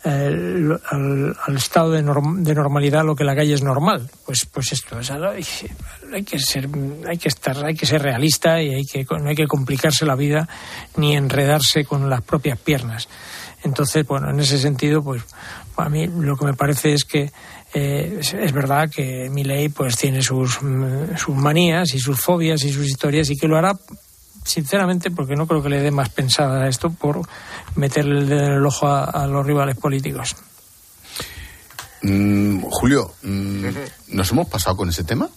[0.02, 4.10] el, al, al, estado de, norm, de, normalidad lo que la calle es normal.
[4.24, 5.46] Pues pues esto o sea, hay,
[6.12, 6.68] hay, que ser
[7.08, 10.16] hay que estar hay que ser realista y hay que no hay que complicarse la
[10.16, 10.48] vida
[10.96, 13.08] ni enredarse con las propias piernas.
[13.62, 15.24] Entonces bueno en ese sentido pues
[15.76, 17.30] a mí lo que me parece es que
[17.74, 20.58] eh, es, es, verdad que mi ley pues tiene sus,
[21.16, 23.76] sus manías y sus fobias y sus historias y que lo hará
[24.44, 27.20] sinceramente porque no creo que le dé más pensada a esto por
[27.74, 30.36] meterle el dedo en el ojo a, a los rivales políticos.
[32.02, 33.66] Mm, Julio, mm,
[34.08, 35.28] ¿nos hemos pasado con ese tema?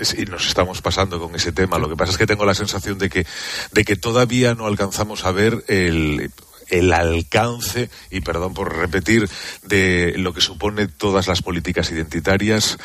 [0.00, 1.78] Sí, nos estamos pasando con ese tema.
[1.78, 3.26] Lo que pasa es que tengo la sensación de que,
[3.72, 6.30] de que todavía no alcanzamos a ver el,
[6.70, 9.28] el alcance, y perdón por repetir,
[9.62, 12.78] de lo que supone todas las políticas identitarias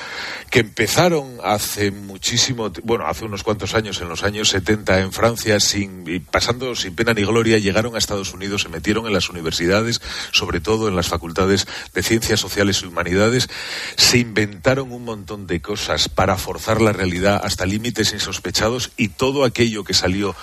[0.50, 5.60] que empezaron hace muchísimo, bueno, hace unos cuantos años, en los años 70 en Francia,
[5.60, 10.02] sin, pasando sin pena ni gloria, llegaron a Estados Unidos, se metieron en las universidades,
[10.32, 13.50] sobre todo en las facultades de ciencias sociales y humanidades,
[13.98, 19.44] se inventaron un montón de cosas para forzar la realidad hasta límites insospechados y todo
[19.44, 20.36] aquello que salió,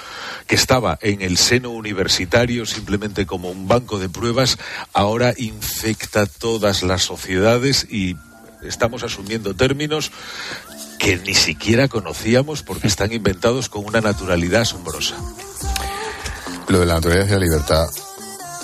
[0.46, 4.58] que estaba en el seno universitario, simplemente como un banco de pruebas,
[4.92, 8.14] ahora infecta todas las sociedades y
[8.62, 10.12] estamos asumiendo términos
[10.98, 15.16] que ni siquiera conocíamos porque están inventados con una naturalidad asombrosa.
[16.68, 17.86] Lo de la naturaleza y la libertad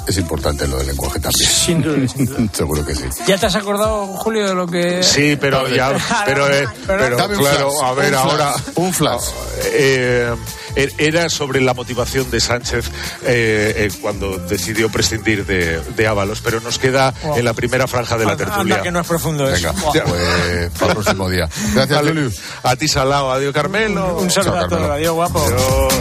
[0.07, 1.49] es importante lo del lenguaje también.
[1.49, 2.39] Sin duda, sin duda.
[2.53, 3.05] Seguro que sí.
[3.27, 5.03] ¿Ya te has acordado, Julio, de lo que.?
[5.03, 5.97] Sí, pero ya.
[6.27, 8.53] Pero, eh, pero, pero claro, flash, a ver, un ahora.
[8.53, 9.25] Flash, un flash.
[9.65, 10.35] Eh,
[10.99, 12.87] era sobre la motivación de Sánchez
[13.25, 17.37] eh, eh, cuando decidió prescindir de, de Ábalos, pero nos queda Wow.
[17.39, 18.75] en la primera franja de la tertulia.
[18.77, 19.73] anda que no es profundo eso.
[19.93, 21.49] Venga, pues para el próximo día.
[21.75, 22.01] Gracias.
[22.01, 22.35] Julius.
[22.63, 23.31] A ti, Salao.
[23.33, 24.19] Adiós, Carmelo.
[24.19, 24.91] Un saludo Chao, a todos.
[24.91, 25.41] Adiós, guapo.
[25.45, 25.95] Adiós.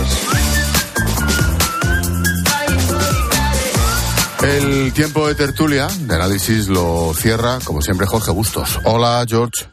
[4.44, 8.80] El tiempo de tertulia, de análisis, lo cierra, como siempre, Jorge Bustos.
[8.86, 9.66] Hola, George.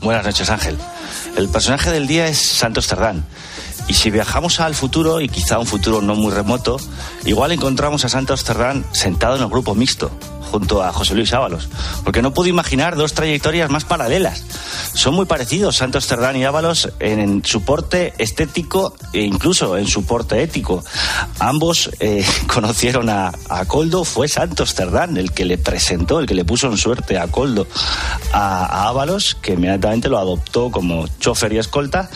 [0.00, 0.76] Buenas noches, Ángel.
[1.36, 3.24] El personaje del día es Santos Cerdán.
[3.88, 6.78] Y si viajamos al futuro, y quizá un futuro no muy remoto,
[7.24, 10.10] igual encontramos a Santos Cerdán sentado en el grupo mixto,
[10.52, 11.70] junto a José Luis Ábalos,
[12.04, 14.44] porque no puedo imaginar dos trayectorias más paralelas.
[14.92, 20.04] Son muy parecidos Santos Cerdán y Ábalos en, su porte estético e incluso en su
[20.04, 20.84] porte ético.
[21.38, 23.32] Ambos eh, conocieron a,
[23.66, 27.28] Coldo, fue Santos Cerdán el que le presentó, el que le puso en suerte a
[27.28, 27.66] Coldo
[28.32, 32.10] a, a Ábalos, que inmediatamente lo adoptó como chofer y escolta,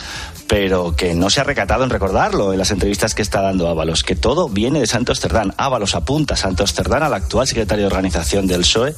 [0.47, 4.03] pero que no se ha recatado en recordarlo en las entrevistas que está dando Ábalos,
[4.03, 5.53] que todo viene de Santos Cerdán.
[5.57, 8.95] Ábalos apunta a Santos Cerdán, al actual secretario de organización del PSOE,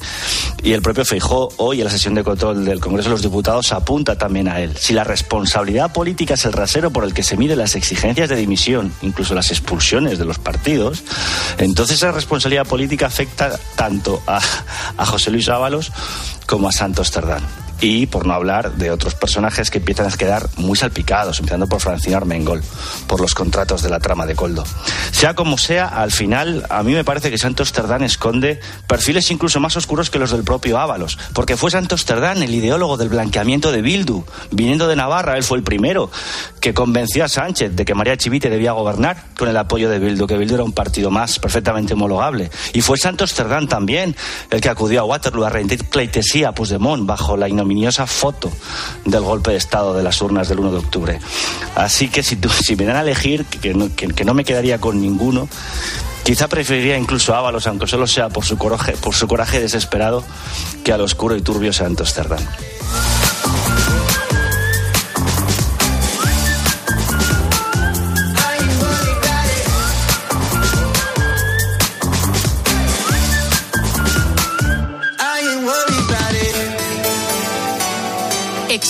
[0.62, 3.72] y el propio Feijó, hoy en la sesión de control del Congreso de los Diputados,
[3.72, 4.76] apunta también a él.
[4.76, 8.36] Si la responsabilidad política es el rasero por el que se miden las exigencias de
[8.36, 11.02] dimisión, incluso las expulsiones de los partidos,
[11.58, 14.40] entonces esa responsabilidad política afecta tanto a,
[14.96, 15.90] a José Luis Ábalos
[16.46, 17.42] como a Santos Cerdán
[17.80, 21.80] y por no hablar de otros personajes que empiezan a quedar muy salpicados, empezando por
[21.80, 22.62] Francina Armengol,
[23.06, 24.64] por los contratos de la trama de Coldo.
[25.12, 29.60] Sea como sea, al final a mí me parece que Santos Terdán esconde perfiles incluso
[29.60, 33.72] más oscuros que los del propio Ábalos, porque fue Santos Terdán el ideólogo del blanqueamiento
[33.72, 36.10] de Bildu, viniendo de Navarra, él fue el primero
[36.60, 40.26] que convenció a Sánchez de que María Chivite debía gobernar con el apoyo de Bildu,
[40.26, 42.50] que Bildu era un partido más perfectamente homologable.
[42.72, 44.14] Y fue Santos Terdán también
[44.50, 47.48] el que acudió a Waterloo a rendir pleitesía a Puigdemont bajo la
[48.06, 48.50] foto
[49.04, 51.18] del golpe de Estado de las urnas del 1 de octubre.
[51.74, 55.00] Así que si, si me dan a elegir, que no, que, no me quedaría con
[55.00, 55.48] ninguno,
[56.22, 60.22] Quizá preferiría incluso a Ábalos, aunque solo sea por su coraje, por su coraje desesperado,
[60.84, 62.46] que al oscuro y turbio Santos Cerdán.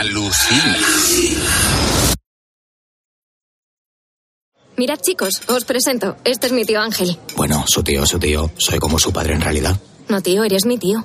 [0.00, 0.78] Alucina.
[4.78, 6.16] Mirad chicos, os presento.
[6.24, 7.18] Este es mi tío Ángel.
[7.36, 8.50] Bueno, su tío, su tío.
[8.56, 9.78] Soy como su padre en realidad.
[10.08, 11.04] No, tío, eres mi tío.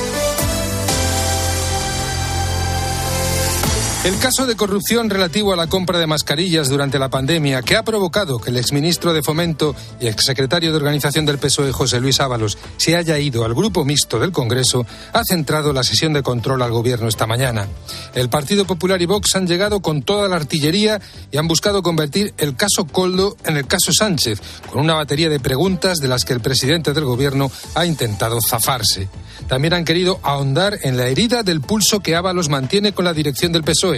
[4.03, 7.83] El caso de corrupción relativo a la compra de mascarillas durante la pandemia, que ha
[7.83, 12.57] provocado que el exministro de Fomento y exsecretario de Organización del PSOE, José Luis Ábalos,
[12.77, 16.71] se haya ido al grupo mixto del Congreso, ha centrado la sesión de control al
[16.71, 17.67] gobierno esta mañana.
[18.15, 20.99] El Partido Popular y Vox han llegado con toda la artillería
[21.31, 24.41] y han buscado convertir el caso Coldo en el caso Sánchez,
[24.71, 29.09] con una batería de preguntas de las que el presidente del gobierno ha intentado zafarse.
[29.47, 33.51] También han querido ahondar en la herida del pulso que Ábalos mantiene con la dirección
[33.51, 33.90] del PSOE,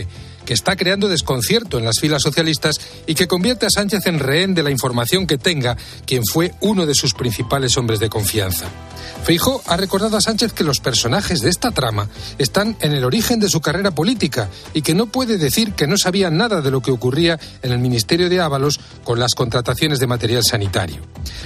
[0.46, 2.76] que está creando desconcierto en las filas socialistas
[3.08, 6.86] y que convierte a Sánchez en rehén de la información que tenga quien fue uno
[6.86, 8.68] de sus principales hombres de confianza.
[9.24, 13.40] Feijó ha recordado a Sánchez que los personajes de esta trama están en el origen
[13.40, 16.82] de su carrera política y que no puede decir que no sabía nada de lo
[16.82, 20.98] que ocurría en el Ministerio de Ábalos con las contrataciones de material sanitario.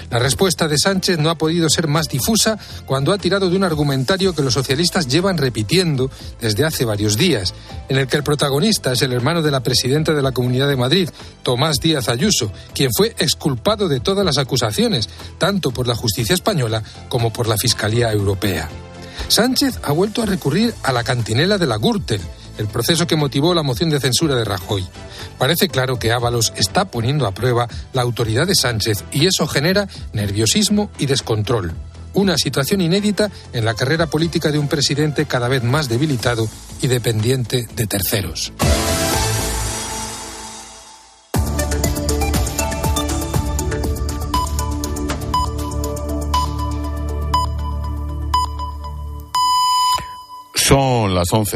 [0.10, 2.58] La respuesta de Sánchez no ha podido ser más difusa
[2.88, 6.10] cuando ha tirado de un argumentario que los socialistas llevan repitiendo
[6.42, 7.54] desde hace varios días,
[7.90, 10.78] en el que el protagonista es el hermano de la presidenta de la Comunidad de
[10.78, 11.10] Madrid,
[11.44, 16.82] Tomás Díaz Ayuso, quien fue exculpado de todas las acusaciones, tanto por la justicia española
[17.08, 18.70] como por la Fiscalía Europea.
[19.28, 22.22] Sánchez ha vuelto a recurrir a la cantinela de la Gürtel,
[22.58, 24.88] el proceso que motivó la moción de censura de Rajoy.
[25.38, 29.90] Parece claro que Ábalos está poniendo a prueba la autoridad de Sánchez y eso genera
[30.14, 31.74] nerviosismo y descontrol.
[32.14, 36.48] Una situación inédita en la carrera política de un presidente cada vez más debilitado
[36.82, 38.54] y dependiente de terceros.
[51.18, 51.56] Las 11.